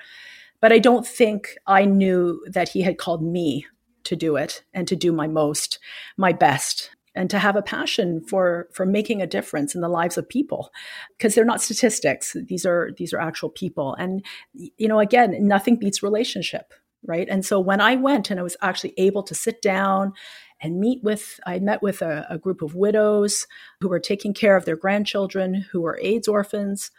but 0.60 0.72
i 0.72 0.78
don't 0.78 1.06
think 1.06 1.56
i 1.66 1.84
knew 1.84 2.40
that 2.46 2.68
he 2.68 2.82
had 2.82 2.96
called 2.96 3.22
me 3.22 3.66
to 4.04 4.16
do 4.16 4.36
it 4.36 4.62
and 4.72 4.86
to 4.86 4.96
do 4.96 5.12
my 5.12 5.26
most 5.26 5.78
my 6.16 6.32
best 6.32 6.90
and 7.18 7.28
to 7.30 7.38
have 7.38 7.56
a 7.56 7.62
passion 7.62 8.20
for 8.22 8.68
for 8.72 8.86
making 8.86 9.20
a 9.20 9.26
difference 9.26 9.74
in 9.74 9.80
the 9.80 9.88
lives 9.88 10.16
of 10.16 10.28
people 10.28 10.70
because 11.16 11.34
they're 11.34 11.44
not 11.44 11.60
statistics. 11.60 12.36
These 12.46 12.64
are 12.64 12.90
these 12.96 13.12
are 13.12 13.20
actual 13.20 13.50
people. 13.50 13.94
And 13.94 14.24
you 14.54 14.88
know 14.88 15.00
again 15.00 15.36
nothing 15.46 15.76
beats 15.76 16.02
relationship 16.02 16.72
right? 17.06 17.28
And 17.28 17.46
so 17.46 17.60
when 17.60 17.80
i 17.80 17.94
went 17.94 18.28
and 18.28 18.40
i 18.40 18.42
was 18.42 18.56
actually 18.60 18.92
able 18.98 19.22
to 19.22 19.34
sit 19.34 19.62
down 19.62 20.12
and 20.60 20.80
meet 20.80 21.00
with 21.04 21.38
i 21.46 21.58
met 21.60 21.80
with 21.80 22.02
a, 22.02 22.26
a 22.28 22.38
group 22.38 22.60
of 22.60 22.74
widows 22.74 23.46
who 23.80 23.88
were 23.88 24.00
taking 24.00 24.34
care 24.34 24.56
of 24.56 24.64
their 24.64 24.76
grandchildren 24.76 25.54
who 25.70 25.80
were 25.80 26.00
aids 26.02 26.26
orphans 26.26 26.90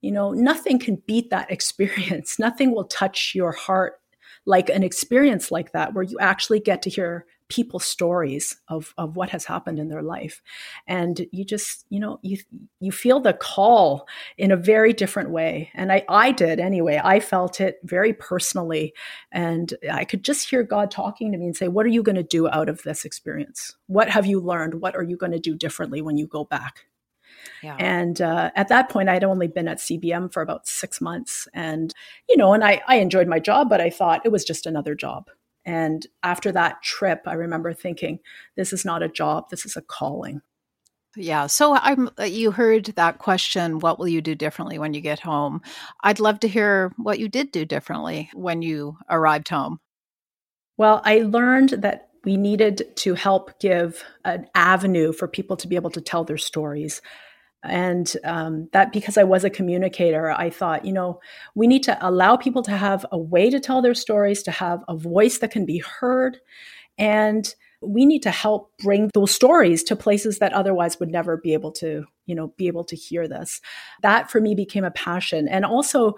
you 0.00 0.10
know 0.10 0.32
nothing 0.32 0.78
can 0.78 1.02
beat 1.06 1.30
that 1.30 1.50
experience. 1.56 2.38
Nothing 2.38 2.72
will 2.72 2.84
touch 2.84 3.32
your 3.34 3.52
heart 3.52 3.99
like 4.50 4.68
an 4.68 4.82
experience 4.82 5.52
like 5.52 5.70
that 5.70 5.94
where 5.94 6.02
you 6.02 6.18
actually 6.18 6.58
get 6.58 6.82
to 6.82 6.90
hear 6.90 7.24
people's 7.46 7.84
stories 7.84 8.56
of, 8.68 8.92
of 8.98 9.14
what 9.14 9.30
has 9.30 9.44
happened 9.44 9.78
in 9.78 9.88
their 9.88 10.02
life. 10.02 10.42
And 10.88 11.26
you 11.30 11.44
just 11.44 11.86
you 11.88 12.00
know 12.00 12.18
you 12.22 12.38
you 12.80 12.90
feel 12.90 13.20
the 13.20 13.32
call 13.32 14.08
in 14.38 14.50
a 14.50 14.56
very 14.56 14.92
different 14.92 15.30
way. 15.30 15.70
And 15.74 15.92
i 15.92 16.04
i 16.08 16.32
did 16.32 16.58
anyway. 16.58 17.00
I 17.02 17.20
felt 17.20 17.60
it 17.60 17.78
very 17.84 18.12
personally. 18.12 18.92
And 19.30 19.72
i 19.92 20.04
could 20.04 20.24
just 20.24 20.50
hear 20.50 20.64
god 20.64 20.90
talking 20.90 21.30
to 21.30 21.38
me 21.38 21.46
and 21.46 21.56
say 21.56 21.68
what 21.68 21.86
are 21.86 21.90
you 21.96 22.02
going 22.02 22.16
to 22.16 22.34
do 22.38 22.48
out 22.48 22.68
of 22.68 22.82
this 22.82 23.04
experience? 23.04 23.76
What 23.86 24.10
have 24.10 24.26
you 24.26 24.40
learned? 24.40 24.74
What 24.74 24.96
are 24.96 25.04
you 25.04 25.16
going 25.16 25.32
to 25.32 25.38
do 25.38 25.54
differently 25.54 26.02
when 26.02 26.16
you 26.16 26.26
go 26.26 26.44
back 26.44 26.86
Yeah. 27.62 27.76
And 27.78 28.20
uh, 28.20 28.50
at 28.56 28.68
that 28.68 28.88
point, 28.88 29.08
I'd 29.08 29.24
only 29.24 29.48
been 29.48 29.68
at 29.68 29.78
CBM 29.78 30.32
for 30.32 30.42
about 30.42 30.66
six 30.66 31.00
months. 31.00 31.48
And, 31.54 31.94
you 32.28 32.36
know, 32.36 32.52
and 32.52 32.64
I, 32.64 32.82
I 32.86 32.96
enjoyed 32.96 33.28
my 33.28 33.38
job, 33.38 33.68
but 33.68 33.80
I 33.80 33.90
thought 33.90 34.24
it 34.24 34.32
was 34.32 34.44
just 34.44 34.66
another 34.66 34.94
job. 34.94 35.30
And 35.64 36.06
after 36.22 36.52
that 36.52 36.82
trip, 36.82 37.22
I 37.26 37.34
remember 37.34 37.72
thinking, 37.72 38.20
this 38.56 38.72
is 38.72 38.84
not 38.84 39.02
a 39.02 39.08
job, 39.08 39.50
this 39.50 39.66
is 39.66 39.76
a 39.76 39.82
calling. 39.82 40.40
Yeah. 41.16 41.48
So 41.48 41.74
I'm 41.74 42.08
uh, 42.18 42.24
you 42.24 42.52
heard 42.52 42.86
that 42.86 43.18
question, 43.18 43.80
what 43.80 43.98
will 43.98 44.08
you 44.08 44.20
do 44.20 44.34
differently 44.34 44.78
when 44.78 44.94
you 44.94 45.00
get 45.00 45.20
home? 45.20 45.60
I'd 46.02 46.20
love 46.20 46.38
to 46.40 46.48
hear 46.48 46.92
what 46.96 47.18
you 47.18 47.28
did 47.28 47.50
do 47.50 47.64
differently 47.64 48.30
when 48.32 48.62
you 48.62 48.96
arrived 49.08 49.48
home. 49.48 49.80
Well, 50.76 51.02
I 51.04 51.18
learned 51.18 51.70
that 51.70 52.09
we 52.24 52.36
needed 52.36 52.84
to 52.96 53.14
help 53.14 53.58
give 53.60 54.02
an 54.24 54.46
avenue 54.54 55.12
for 55.12 55.28
people 55.28 55.56
to 55.56 55.68
be 55.68 55.76
able 55.76 55.90
to 55.90 56.00
tell 56.00 56.24
their 56.24 56.38
stories. 56.38 57.00
And 57.62 58.10
um, 58.24 58.68
that 58.72 58.92
because 58.92 59.18
I 59.18 59.24
was 59.24 59.44
a 59.44 59.50
communicator, 59.50 60.30
I 60.30 60.48
thought, 60.50 60.84
you 60.84 60.92
know, 60.92 61.20
we 61.54 61.66
need 61.66 61.82
to 61.84 61.98
allow 62.06 62.36
people 62.36 62.62
to 62.62 62.76
have 62.76 63.04
a 63.12 63.18
way 63.18 63.50
to 63.50 63.60
tell 63.60 63.82
their 63.82 63.94
stories, 63.94 64.42
to 64.44 64.50
have 64.50 64.80
a 64.88 64.96
voice 64.96 65.38
that 65.38 65.50
can 65.50 65.66
be 65.66 65.78
heard. 65.78 66.38
And 66.96 67.54
we 67.82 68.04
need 68.04 68.22
to 68.22 68.30
help 68.30 68.72
bring 68.78 69.10
those 69.14 69.30
stories 69.30 69.82
to 69.84 69.96
places 69.96 70.38
that 70.38 70.52
otherwise 70.52 71.00
would 71.00 71.10
never 71.10 71.36
be 71.38 71.52
able 71.54 71.72
to 71.72 72.04
you 72.26 72.34
know 72.34 72.48
be 72.56 72.66
able 72.66 72.84
to 72.84 72.94
hear 72.94 73.26
this 73.26 73.60
that 74.02 74.30
for 74.30 74.40
me 74.40 74.54
became 74.54 74.84
a 74.84 74.90
passion 74.90 75.48
and 75.48 75.64
also 75.64 76.14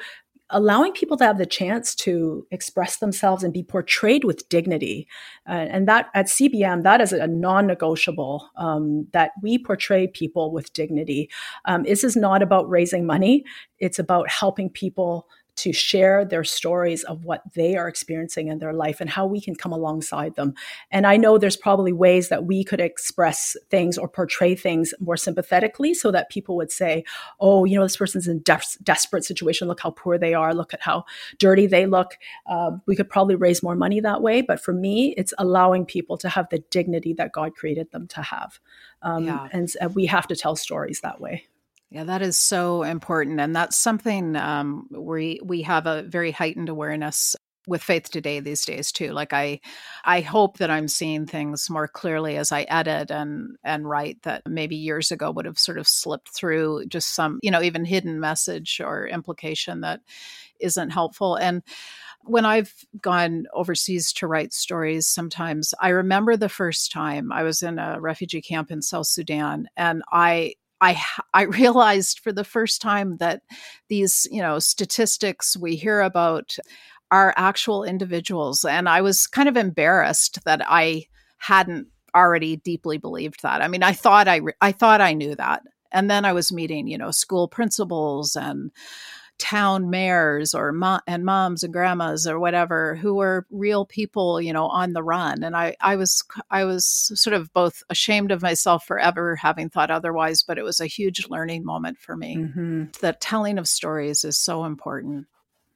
allowing 0.50 0.92
people 0.92 1.16
to 1.16 1.24
have 1.24 1.38
the 1.38 1.46
chance 1.46 1.94
to 1.94 2.46
express 2.50 2.98
themselves 2.98 3.42
and 3.42 3.52
be 3.52 3.62
portrayed 3.62 4.24
with 4.24 4.48
dignity. 4.48 5.08
Uh, 5.48 5.52
and 5.52 5.88
that 5.88 6.10
at 6.14 6.26
CBM, 6.26 6.82
that 6.82 7.00
is 7.00 7.12
a 7.12 7.26
non 7.26 7.66
negotiable 7.66 8.50
um, 8.56 9.06
that 9.12 9.32
we 9.42 9.58
portray 9.58 10.06
people 10.06 10.52
with 10.52 10.72
dignity. 10.72 11.30
Um, 11.64 11.84
this 11.84 12.04
is 12.04 12.16
not 12.16 12.42
about 12.42 12.68
raising 12.68 13.06
money, 13.06 13.44
it's 13.78 13.98
about 13.98 14.28
helping 14.30 14.68
people 14.70 15.26
to 15.62 15.72
share 15.72 16.24
their 16.24 16.42
stories 16.42 17.04
of 17.04 17.24
what 17.24 17.42
they 17.54 17.76
are 17.76 17.86
experiencing 17.86 18.48
in 18.48 18.58
their 18.58 18.72
life 18.72 19.00
and 19.00 19.08
how 19.08 19.24
we 19.24 19.40
can 19.40 19.54
come 19.54 19.72
alongside 19.72 20.34
them. 20.34 20.54
And 20.90 21.06
I 21.06 21.16
know 21.16 21.38
there's 21.38 21.56
probably 21.56 21.92
ways 21.92 22.30
that 22.30 22.46
we 22.46 22.64
could 22.64 22.80
express 22.80 23.56
things 23.70 23.96
or 23.96 24.08
portray 24.08 24.56
things 24.56 24.92
more 24.98 25.16
sympathetically 25.16 25.94
so 25.94 26.10
that 26.10 26.30
people 26.30 26.56
would 26.56 26.72
say, 26.72 27.04
oh, 27.38 27.64
you 27.64 27.76
know, 27.76 27.84
this 27.84 27.96
person's 27.96 28.26
in 28.26 28.40
de- 28.40 28.60
desperate 28.82 29.24
situation. 29.24 29.68
Look 29.68 29.80
how 29.80 29.90
poor 29.90 30.18
they 30.18 30.34
are. 30.34 30.52
Look 30.52 30.74
at 30.74 30.82
how 30.82 31.04
dirty 31.38 31.68
they 31.68 31.86
look. 31.86 32.18
Uh, 32.46 32.72
we 32.86 32.96
could 32.96 33.08
probably 33.08 33.36
raise 33.36 33.62
more 33.62 33.76
money 33.76 34.00
that 34.00 34.20
way. 34.20 34.42
But 34.42 34.60
for 34.60 34.72
me, 34.72 35.14
it's 35.16 35.32
allowing 35.38 35.86
people 35.86 36.18
to 36.18 36.28
have 36.28 36.48
the 36.50 36.58
dignity 36.70 37.12
that 37.14 37.30
God 37.30 37.54
created 37.54 37.92
them 37.92 38.08
to 38.08 38.22
have. 38.22 38.58
Um, 39.02 39.26
yeah. 39.26 39.48
And 39.52 39.72
uh, 39.80 39.90
we 39.90 40.06
have 40.06 40.26
to 40.26 40.34
tell 40.34 40.56
stories 40.56 41.02
that 41.02 41.20
way. 41.20 41.46
Yeah, 41.92 42.04
that 42.04 42.22
is 42.22 42.38
so 42.38 42.84
important, 42.84 43.38
and 43.38 43.54
that's 43.54 43.76
something 43.76 44.34
um, 44.34 44.88
we 44.90 45.40
we 45.44 45.60
have 45.62 45.86
a 45.86 46.02
very 46.04 46.30
heightened 46.30 46.70
awareness 46.70 47.36
with 47.68 47.82
faith 47.82 48.10
today 48.10 48.40
these 48.40 48.64
days 48.64 48.90
too 48.90 49.12
like 49.12 49.32
i 49.32 49.60
i 50.04 50.20
hope 50.20 50.58
that 50.58 50.68
i'm 50.68 50.88
seeing 50.88 51.26
things 51.26 51.70
more 51.70 51.86
clearly 51.86 52.36
as 52.36 52.50
i 52.50 52.62
edit 52.62 53.08
and 53.08 53.54
and 53.62 53.88
write 53.88 54.20
that 54.22 54.42
maybe 54.48 54.74
years 54.74 55.12
ago 55.12 55.30
would 55.30 55.44
have 55.44 55.60
sort 55.60 55.78
of 55.78 55.86
slipped 55.86 56.30
through 56.34 56.84
just 56.86 57.14
some 57.14 57.38
you 57.40 57.52
know 57.52 57.62
even 57.62 57.84
hidden 57.84 58.18
message 58.18 58.80
or 58.84 59.06
implication 59.06 59.80
that 59.82 60.00
isn't 60.58 60.90
helpful 60.90 61.36
and 61.36 61.62
when 62.24 62.44
I've 62.44 62.72
gone 63.00 63.46
overseas 63.52 64.12
to 64.14 64.28
write 64.28 64.52
stories, 64.52 65.08
sometimes 65.08 65.74
I 65.80 65.88
remember 65.88 66.36
the 66.36 66.48
first 66.48 66.92
time 66.92 67.32
I 67.32 67.42
was 67.42 67.62
in 67.62 67.78
a 67.78 68.00
refugee 68.00 68.40
camp 68.40 68.70
in 68.70 68.80
South 68.80 69.08
Sudan 69.08 69.68
and 69.76 70.02
I 70.12 70.54
I 70.82 71.00
I 71.32 71.42
realized 71.42 72.20
for 72.20 72.32
the 72.32 72.44
first 72.44 72.82
time 72.82 73.16
that 73.18 73.42
these 73.88 74.26
you 74.30 74.42
know 74.42 74.58
statistics 74.58 75.56
we 75.56 75.76
hear 75.76 76.00
about 76.02 76.56
are 77.10 77.34
actual 77.36 77.84
individuals, 77.84 78.64
and 78.64 78.88
I 78.88 79.00
was 79.00 79.26
kind 79.26 79.48
of 79.48 79.56
embarrassed 79.56 80.40
that 80.44 80.62
I 80.66 81.04
hadn't 81.38 81.88
already 82.14 82.56
deeply 82.56 82.98
believed 82.98 83.42
that. 83.42 83.62
I 83.62 83.68
mean, 83.68 83.82
I 83.82 83.92
thought 83.92 84.28
I 84.28 84.40
I 84.60 84.72
thought 84.72 85.00
I 85.00 85.14
knew 85.14 85.34
that, 85.36 85.62
and 85.92 86.10
then 86.10 86.24
I 86.24 86.32
was 86.32 86.52
meeting 86.52 86.88
you 86.88 86.98
know 86.98 87.12
school 87.12 87.48
principals 87.48 88.36
and 88.36 88.70
town 89.38 89.90
mayors 89.90 90.54
or 90.54 90.72
mo- 90.72 91.00
and 91.06 91.24
moms 91.24 91.62
and 91.62 91.72
grandmas 91.72 92.26
or 92.26 92.38
whatever 92.38 92.94
who 92.96 93.14
were 93.14 93.46
real 93.50 93.84
people 93.84 94.40
you 94.40 94.52
know 94.52 94.66
on 94.66 94.92
the 94.92 95.02
run 95.02 95.42
and 95.42 95.56
i 95.56 95.74
i 95.80 95.96
was 95.96 96.22
i 96.50 96.64
was 96.64 97.10
sort 97.14 97.34
of 97.34 97.52
both 97.52 97.82
ashamed 97.90 98.30
of 98.30 98.42
myself 98.42 98.84
for 98.84 98.98
ever 98.98 99.34
having 99.34 99.68
thought 99.68 99.90
otherwise 99.90 100.42
but 100.42 100.58
it 100.58 100.62
was 100.62 100.80
a 100.80 100.86
huge 100.86 101.28
learning 101.28 101.64
moment 101.64 101.98
for 101.98 102.16
me 102.16 102.36
mm-hmm. 102.36 102.84
the 103.00 103.16
telling 103.20 103.58
of 103.58 103.66
stories 103.66 104.24
is 104.24 104.38
so 104.38 104.64
important 104.64 105.26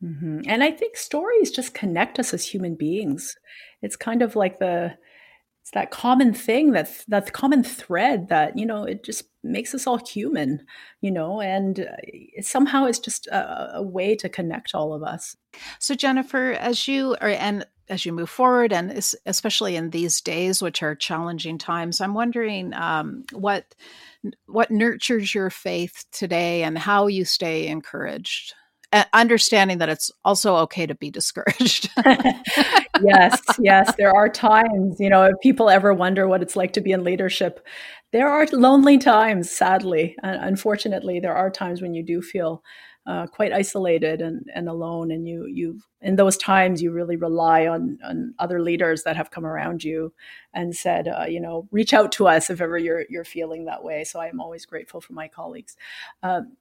mm-hmm. 0.02 0.40
and 0.46 0.62
i 0.62 0.70
think 0.70 0.96
stories 0.96 1.50
just 1.50 1.74
connect 1.74 2.20
us 2.20 2.32
as 2.32 2.46
human 2.46 2.76
beings 2.76 3.36
it's 3.82 3.96
kind 3.96 4.22
of 4.22 4.36
like 4.36 4.58
the 4.58 4.94
it's 5.66 5.72
that 5.72 5.90
common 5.90 6.32
thing 6.32 6.70
that 6.70 7.04
that 7.08 7.32
common 7.32 7.64
thread 7.64 8.28
that 8.28 8.56
you 8.56 8.64
know 8.64 8.84
it 8.84 9.02
just 9.02 9.24
makes 9.42 9.74
us 9.74 9.84
all 9.84 9.98
human 9.98 10.64
you 11.00 11.10
know 11.10 11.40
and 11.40 11.80
uh, 11.80 12.40
somehow 12.40 12.84
it's 12.84 13.00
just 13.00 13.26
a, 13.26 13.78
a, 13.78 13.82
way 13.82 14.14
to 14.14 14.28
connect 14.28 14.76
all 14.76 14.94
of 14.94 15.02
us. 15.02 15.36
So 15.80 15.96
jennifer 15.96 16.52
as 16.52 16.86
you 16.86 17.16
are 17.20 17.30
and 17.30 17.66
as 17.88 18.06
you 18.06 18.12
move 18.12 18.30
forward 18.30 18.72
and 18.72 18.92
especially 19.26 19.74
in 19.74 19.90
these 19.90 20.20
days 20.20 20.62
which 20.62 20.84
are 20.84 20.94
challenging 20.94 21.58
times 21.58 22.00
i'm 22.00 22.14
wondering 22.14 22.72
um, 22.74 23.24
what 23.32 23.74
what 24.46 24.70
nurtures 24.70 25.34
your 25.34 25.50
faith 25.50 26.04
today 26.12 26.62
and 26.62 26.78
how 26.78 27.08
you 27.08 27.24
stay 27.24 27.66
encouraged 27.66 28.54
understanding 29.12 29.78
that 29.78 29.88
it's 29.88 30.10
also 30.24 30.56
okay 30.56 30.86
to 30.86 30.94
be 30.94 31.10
discouraged. 31.10 31.90
yes, 33.02 33.40
yes, 33.58 33.92
there 33.96 34.14
are 34.14 34.28
times, 34.28 34.96
you 34.98 35.10
know, 35.10 35.24
if 35.24 35.34
people 35.42 35.70
ever 35.70 35.92
wonder 35.92 36.26
what 36.26 36.42
it's 36.42 36.56
like 36.56 36.72
to 36.74 36.80
be 36.80 36.92
in 36.92 37.04
leadership, 37.04 37.66
there 38.12 38.28
are 38.28 38.46
lonely 38.52 38.98
times, 38.98 39.50
sadly. 39.50 40.16
Uh, 40.22 40.36
unfortunately, 40.40 41.20
there 41.20 41.34
are 41.34 41.50
times 41.50 41.82
when 41.82 41.94
you 41.94 42.02
do 42.02 42.22
feel 42.22 42.62
uh, 43.06 43.26
quite 43.26 43.52
isolated 43.52 44.20
and, 44.20 44.44
and 44.52 44.68
alone 44.68 45.12
and 45.12 45.28
you 45.28 45.46
you 45.46 45.80
in 46.00 46.16
those 46.16 46.36
times 46.36 46.82
you 46.82 46.90
really 46.90 47.14
rely 47.14 47.66
on 47.66 47.98
on 48.04 48.34
other 48.40 48.60
leaders 48.60 49.04
that 49.04 49.16
have 49.16 49.30
come 49.30 49.46
around 49.46 49.84
you 49.84 50.12
and 50.52 50.74
said 50.74 51.06
uh, 51.06 51.24
you 51.24 51.40
know 51.40 51.68
reach 51.70 51.94
out 51.94 52.10
to 52.10 52.26
us 52.26 52.50
if 52.50 52.60
ever 52.60 52.76
you're 52.76 53.04
you're 53.08 53.24
feeling 53.24 53.66
that 53.66 53.84
way 53.84 54.02
so 54.02 54.18
i'm 54.18 54.40
always 54.40 54.66
grateful 54.66 55.00
for 55.00 55.12
my 55.12 55.28
colleagues 55.28 55.76
um, 56.24 56.56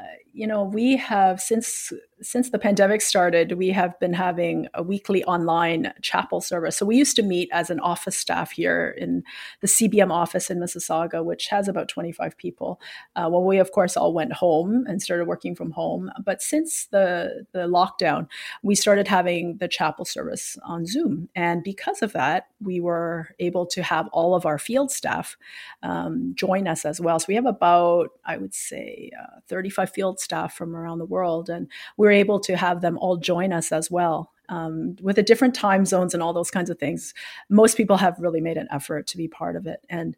Uh, 0.00 0.04
you 0.32 0.46
know, 0.46 0.64
we 0.64 0.96
have 0.96 1.40
since 1.40 1.92
since 2.22 2.50
the 2.50 2.58
pandemic 2.58 3.00
started, 3.00 3.52
we 3.52 3.68
have 3.70 3.98
been 4.00 4.12
having 4.12 4.68
a 4.74 4.82
weekly 4.82 5.24
online 5.24 5.92
chapel 6.02 6.40
service. 6.40 6.76
So 6.76 6.86
we 6.86 6.96
used 6.96 7.16
to 7.16 7.22
meet 7.22 7.48
as 7.52 7.70
an 7.70 7.80
office 7.80 8.16
staff 8.16 8.50
here 8.50 8.94
in 8.98 9.22
the 9.60 9.66
CBM 9.66 10.10
office 10.10 10.50
in 10.50 10.58
Mississauga, 10.58 11.24
which 11.24 11.48
has 11.48 11.68
about 11.68 11.88
25 11.88 12.36
people. 12.36 12.80
Uh, 13.16 13.28
well, 13.30 13.44
we 13.44 13.58
of 13.58 13.72
course 13.72 13.96
all 13.96 14.12
went 14.12 14.32
home 14.32 14.84
and 14.86 15.02
started 15.02 15.26
working 15.26 15.54
from 15.54 15.70
home. 15.70 16.10
But 16.24 16.42
since 16.42 16.86
the 16.86 17.46
the 17.52 17.60
lockdown, 17.60 18.28
we 18.62 18.74
started 18.74 19.08
having 19.08 19.56
the 19.58 19.68
chapel 19.68 20.04
service 20.04 20.58
on 20.64 20.86
Zoom, 20.86 21.28
and 21.34 21.62
because 21.62 22.02
of 22.02 22.12
that, 22.12 22.48
we 22.62 22.80
were 22.80 23.34
able 23.38 23.66
to 23.66 23.82
have 23.82 24.08
all 24.08 24.34
of 24.34 24.46
our 24.46 24.58
field 24.58 24.90
staff 24.90 25.36
um, 25.82 26.32
join 26.34 26.68
us 26.68 26.84
as 26.84 27.00
well. 27.00 27.18
So 27.18 27.26
we 27.28 27.34
have 27.34 27.46
about, 27.46 28.10
I 28.24 28.36
would 28.36 28.54
say, 28.54 29.10
uh, 29.20 29.40
35 29.48 29.90
field 29.90 30.20
staff 30.20 30.54
from 30.54 30.76
around 30.76 30.98
the 30.98 31.06
world. 31.06 31.48
And 31.48 31.68
we're 32.10 32.16
able 32.16 32.40
to 32.40 32.56
have 32.56 32.80
them 32.80 32.98
all 32.98 33.16
join 33.16 33.52
us 33.52 33.70
as 33.70 33.88
well. 33.88 34.32
Um, 34.48 34.96
with 35.00 35.14
the 35.14 35.22
different 35.22 35.54
time 35.54 35.86
zones 35.86 36.12
and 36.12 36.20
all 36.20 36.32
those 36.32 36.50
kinds 36.50 36.70
of 36.70 36.78
things, 36.78 37.14
most 37.48 37.76
people 37.76 37.96
have 37.98 38.18
really 38.18 38.40
made 38.40 38.56
an 38.56 38.66
effort 38.72 39.06
to 39.08 39.16
be 39.16 39.28
part 39.28 39.54
of 39.54 39.68
it, 39.68 39.86
and 39.88 40.16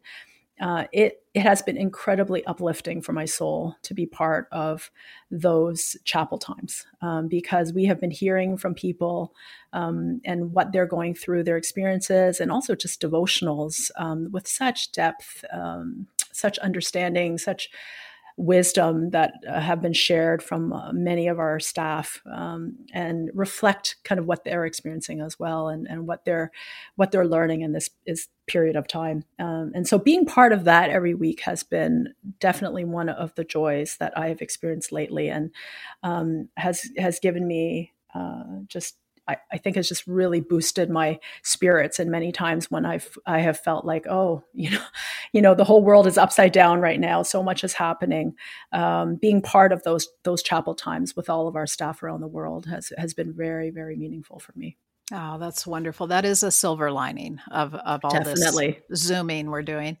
uh, 0.59 0.85
it 0.91 1.21
it 1.35 1.41
has 1.41 1.61
been 1.61 1.77
incredibly 1.77 2.43
uplifting 2.45 2.99
for 2.99 3.13
my 3.13 3.25
soul 3.25 3.75
to 3.83 3.93
be 3.93 4.07
part 4.07 4.47
of 4.51 4.89
those 5.29 5.95
chapel 6.03 6.39
times 6.39 6.87
um, 7.01 7.27
because 7.27 7.73
we 7.73 7.85
have 7.85 8.01
been 8.01 8.11
hearing 8.11 8.57
from 8.57 8.73
people 8.73 9.33
um, 9.71 10.19
and 10.25 10.51
what 10.51 10.71
they're 10.71 10.87
going 10.87 11.13
through, 11.13 11.43
their 11.43 11.57
experiences, 11.57 12.39
and 12.39 12.51
also 12.51 12.73
just 12.73 12.99
devotionals 12.99 13.91
um, 13.97 14.29
with 14.31 14.47
such 14.47 14.91
depth, 14.91 15.45
um, 15.53 16.07
such 16.31 16.57
understanding, 16.57 17.37
such 17.37 17.69
wisdom 18.37 19.11
that 19.11 19.33
uh, 19.47 19.59
have 19.59 19.81
been 19.81 19.93
shared 19.93 20.41
from 20.41 20.73
uh, 20.73 20.91
many 20.91 21.27
of 21.27 21.39
our 21.39 21.59
staff 21.59 22.21
um, 22.31 22.75
and 22.93 23.29
reflect 23.33 23.97
kind 24.03 24.19
of 24.19 24.25
what 24.25 24.43
they're 24.43 24.65
experiencing 24.65 25.21
as 25.21 25.37
well 25.39 25.69
and, 25.69 25.87
and 25.87 26.07
what 26.07 26.25
they're 26.25 26.51
what 26.95 27.11
they're 27.11 27.27
learning 27.27 27.61
in 27.61 27.73
this 27.73 27.89
is 28.05 28.27
period 28.47 28.75
of 28.75 28.87
time. 28.87 29.23
Um, 29.39 29.71
and 29.73 29.87
so 29.87 29.97
being 29.97 30.25
part 30.25 30.51
of 30.51 30.65
that 30.65 30.89
every 30.89 31.13
week 31.13 31.41
has 31.41 31.63
been 31.63 32.13
definitely 32.39 32.83
one 32.83 33.09
of 33.09 33.33
the 33.35 33.43
joys 33.43 33.97
that 33.99 34.17
I 34.17 34.29
have 34.29 34.41
experienced 34.41 34.91
lately 34.91 35.29
and 35.29 35.51
um, 36.01 36.49
has 36.57 36.89
has 36.97 37.19
given 37.19 37.47
me 37.47 37.93
uh, 38.15 38.43
just 38.67 38.97
I, 39.27 39.37
I, 39.51 39.57
think 39.57 39.75
has 39.77 39.87
just 39.87 40.05
really 40.05 40.41
boosted 40.41 40.89
my 40.89 41.19
spirits. 41.43 41.99
And 41.99 42.11
many 42.11 42.31
times 42.31 42.69
when 42.69 42.85
I've 42.85 43.17
I 43.25 43.39
have 43.39 43.59
felt 43.59 43.85
like, 43.85 44.05
oh, 44.07 44.43
you 44.53 44.71
know, 44.71 44.83
you 45.31 45.41
know, 45.41 45.55
the 45.55 45.63
whole 45.63 45.83
world 45.83 46.07
is 46.07 46.17
upside 46.17 46.51
down 46.51 46.81
right 46.81 46.99
now. 46.99 47.23
So 47.23 47.41
much 47.41 47.63
is 47.63 47.73
happening. 47.73 48.35
Um, 48.71 49.15
being 49.15 49.41
part 49.41 49.71
of 49.71 49.83
those 49.83 50.07
those 50.23 50.43
chapel 50.43 50.75
times 50.75 51.15
with 51.15 51.29
all 51.29 51.47
of 51.47 51.55
our 51.55 51.67
staff 51.67 52.03
around 52.03 52.21
the 52.21 52.27
world 52.27 52.65
has 52.65 52.91
has 52.97 53.13
been 53.13 53.33
very 53.33 53.69
very 53.69 53.95
meaningful 53.95 54.39
for 54.39 54.53
me. 54.55 54.77
Oh, 55.15 55.37
that's 55.37 55.67
wonderful. 55.67 56.07
That 56.07 56.25
is 56.25 56.41
a 56.41 56.49
silver 56.49 56.91
lining 56.91 57.39
of, 57.51 57.75
of 57.75 58.03
all 58.03 58.09
Definitely. 58.09 58.79
this 58.89 59.03
zooming 59.03 59.51
we're 59.51 59.61
doing. 59.61 59.99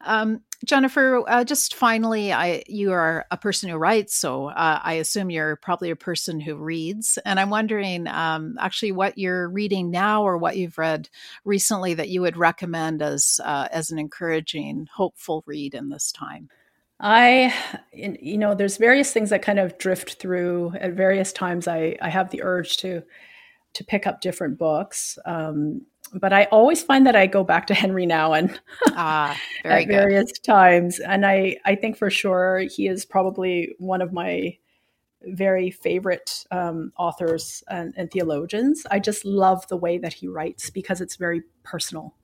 Um, 0.00 0.40
Jennifer, 0.64 1.22
uh, 1.28 1.44
just 1.44 1.74
finally, 1.74 2.32
I 2.32 2.62
you 2.66 2.92
are 2.92 3.26
a 3.30 3.36
person 3.36 3.68
who 3.68 3.76
writes, 3.76 4.16
so 4.16 4.46
uh, 4.46 4.80
I 4.82 4.94
assume 4.94 5.28
you're 5.28 5.56
probably 5.56 5.90
a 5.90 5.96
person 5.96 6.40
who 6.40 6.56
reads. 6.56 7.18
And 7.26 7.38
I'm 7.38 7.50
wondering, 7.50 8.06
um, 8.06 8.56
actually, 8.58 8.92
what 8.92 9.18
you're 9.18 9.50
reading 9.50 9.90
now, 9.90 10.22
or 10.22 10.38
what 10.38 10.56
you've 10.56 10.78
read 10.78 11.10
recently 11.44 11.92
that 11.94 12.08
you 12.08 12.22
would 12.22 12.38
recommend 12.38 13.02
as 13.02 13.40
uh, 13.44 13.68
as 13.70 13.90
an 13.90 13.98
encouraging, 13.98 14.88
hopeful 14.94 15.44
read 15.46 15.74
in 15.74 15.90
this 15.90 16.10
time. 16.10 16.48
I, 16.98 17.52
you 17.92 18.38
know, 18.38 18.54
there's 18.54 18.78
various 18.78 19.12
things 19.12 19.28
that 19.28 19.42
kind 19.42 19.58
of 19.58 19.76
drift 19.76 20.14
through 20.14 20.72
at 20.80 20.94
various 20.94 21.34
times. 21.34 21.68
I 21.68 21.98
I 22.00 22.08
have 22.08 22.30
the 22.30 22.42
urge 22.42 22.78
to 22.78 23.02
to 23.74 23.84
pick 23.84 24.06
up 24.06 24.20
different 24.20 24.58
books. 24.58 25.18
Um, 25.26 25.82
but 26.12 26.32
I 26.32 26.44
always 26.44 26.82
find 26.82 27.06
that 27.06 27.16
I 27.16 27.26
go 27.26 27.44
back 27.44 27.66
to 27.68 27.74
Henri 27.74 28.06
Nouwen 28.06 28.56
ah, 28.88 29.38
at 29.64 29.88
various 29.88 30.32
times, 30.38 31.00
and 31.00 31.26
I 31.26 31.56
I 31.64 31.74
think 31.74 31.96
for 31.96 32.10
sure 32.10 32.58
he 32.60 32.86
is 32.86 33.04
probably 33.04 33.74
one 33.78 34.00
of 34.00 34.12
my 34.12 34.56
very 35.26 35.70
favorite 35.70 36.44
um, 36.50 36.92
authors 36.98 37.62
and, 37.68 37.94
and, 37.96 38.10
theologians. 38.10 38.86
I 38.90 38.98
just 38.98 39.24
love 39.24 39.66
the 39.68 39.76
way 39.76 39.96
that 39.96 40.12
he 40.12 40.28
writes 40.28 40.68
because 40.68 41.00
it's 41.00 41.16
very 41.16 41.42
personal. 41.62 42.14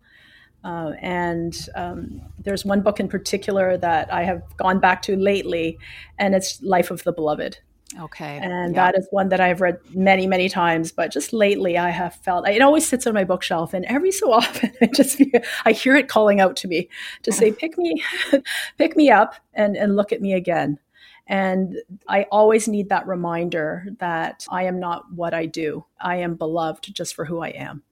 Uh, 0.62 0.92
and 1.00 1.68
um, 1.74 2.20
there's 2.38 2.64
one 2.64 2.82
book 2.82 3.00
in 3.00 3.08
particular 3.08 3.78
that 3.78 4.12
I 4.12 4.24
have 4.24 4.42
gone 4.58 4.80
back 4.80 5.00
to 5.02 5.16
lately, 5.16 5.78
and 6.18 6.34
it's 6.34 6.60
Life 6.62 6.90
of 6.90 7.02
the 7.04 7.12
Beloved. 7.12 7.58
Okay. 7.98 8.38
And 8.40 8.74
that 8.76 8.96
is 8.96 9.08
one 9.10 9.30
that 9.30 9.40
I've 9.40 9.60
read 9.60 9.78
many, 9.94 10.26
many 10.26 10.48
times, 10.48 10.92
but 10.92 11.10
just 11.10 11.32
lately 11.32 11.76
I 11.76 11.90
have 11.90 12.14
felt 12.14 12.48
it 12.48 12.62
always 12.62 12.86
sits 12.86 13.06
on 13.06 13.14
my 13.14 13.24
bookshelf 13.24 13.74
and 13.74 13.84
every 13.86 14.12
so 14.12 14.32
often 14.32 14.72
I 14.80 14.86
just 14.86 15.20
I 15.64 15.72
hear 15.72 15.96
it 15.96 16.08
calling 16.08 16.40
out 16.40 16.56
to 16.56 16.68
me 16.68 16.88
to 17.22 17.32
say, 17.32 17.50
pick 17.50 17.76
me, 17.76 18.02
pick 18.78 18.96
me 18.96 19.10
up 19.10 19.34
and, 19.54 19.76
and 19.76 19.96
look 19.96 20.12
at 20.12 20.20
me 20.20 20.34
again. 20.34 20.78
And 21.26 21.76
I 22.08 22.26
always 22.32 22.66
need 22.66 22.88
that 22.88 23.06
reminder 23.06 23.86
that 23.98 24.46
I 24.50 24.64
am 24.64 24.80
not 24.80 25.04
what 25.12 25.32
I 25.32 25.46
do. 25.46 25.84
I 26.00 26.16
am 26.16 26.34
beloved 26.34 26.92
just 26.92 27.14
for 27.14 27.24
who 27.24 27.40
I 27.40 27.50
am. 27.50 27.84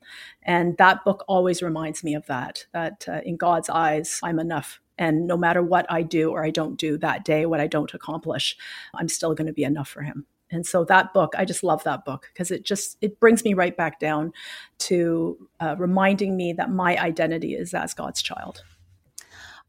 And 0.43 0.77
that 0.79 1.05
book 1.05 1.25
always 1.29 1.63
reminds 1.63 2.03
me 2.03 2.15
of 2.15 2.27
that, 2.27 2.67
that 2.73 3.05
uh, 3.09 3.21
in 3.25 3.37
God's 3.37 3.69
eyes, 3.69 4.19
I'm 4.25 4.41
enough 4.41 4.81
and 4.99 5.27
no 5.27 5.37
matter 5.37 5.63
what 5.63 5.87
I 5.89 6.03
do 6.03 6.31
or 6.31 6.45
I 6.45 6.51
don't 6.51 6.77
do 6.77 6.99
that 6.99 7.25
day, 7.25 7.47
what 7.47 7.61
I 7.61 7.67
don't 7.67 7.95
accomplish, 7.95 8.57
I'm 8.95 9.09
still 9.09 9.35
going 9.35 9.47
to 9.47 9.53
be 9.53 9.65
enough 9.65 9.89
for 9.89 10.03
him. 10.03 10.27
And 10.51 10.67
so 10.67 10.85
that 10.85 11.13
book, 11.13 11.35
I 11.37 11.45
just 11.45 11.63
love 11.63 11.85
that 11.85 12.05
book 12.05 12.31
because 12.33 12.51
it 12.51 12.65
just 12.65 12.97
it 13.01 13.21
brings 13.21 13.45
me 13.45 13.55
right 13.55 13.77
back 13.77 14.01
down 14.01 14.33
to 14.79 15.49
uh, 15.61 15.77
reminding 15.79 16.37
me 16.37 16.55
that 16.55 16.71
my 16.71 16.97
identity 16.97 17.55
is 17.55 17.75
as 17.75 17.95
God's 17.95 18.23
child. 18.23 18.63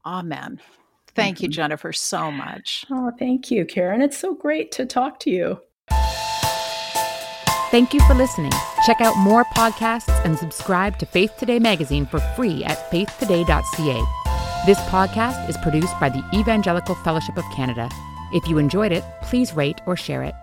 Amen. 0.05 0.61
Thank 1.15 1.37
mm-hmm. 1.37 1.45
you, 1.45 1.49
Jennifer, 1.49 1.91
so 1.91 2.31
much. 2.31 2.85
Oh, 2.89 3.11
thank 3.19 3.51
you, 3.51 3.65
Karen. 3.65 4.01
It's 4.01 4.17
so 4.17 4.33
great 4.33 4.71
to 4.73 4.85
talk 4.85 5.19
to 5.21 5.29
you. 5.29 5.59
Thank 7.71 7.93
you 7.93 7.99
for 8.01 8.15
listening. 8.15 8.51
Check 8.85 9.01
out 9.01 9.17
more 9.17 9.43
podcasts 9.55 10.25
and 10.25 10.37
subscribe 10.39 10.97
to 10.99 11.05
Faith 11.05 11.33
Today 11.37 11.59
magazine 11.59 12.05
for 12.05 12.19
free 12.35 12.63
at 12.63 12.89
faithtoday.ca. 12.89 14.28
This 14.65 14.79
podcast 14.81 15.47
is 15.47 15.55
produced 15.57 15.97
by 16.01 16.09
the 16.09 16.21
Evangelical 16.33 16.93
Fellowship 16.93 17.37
of 17.37 17.45
Canada. 17.55 17.89
If 18.33 18.45
you 18.45 18.57
enjoyed 18.57 18.91
it, 18.91 19.05
please 19.21 19.53
rate 19.53 19.79
or 19.85 19.95
share 19.95 20.21
it. 20.21 20.35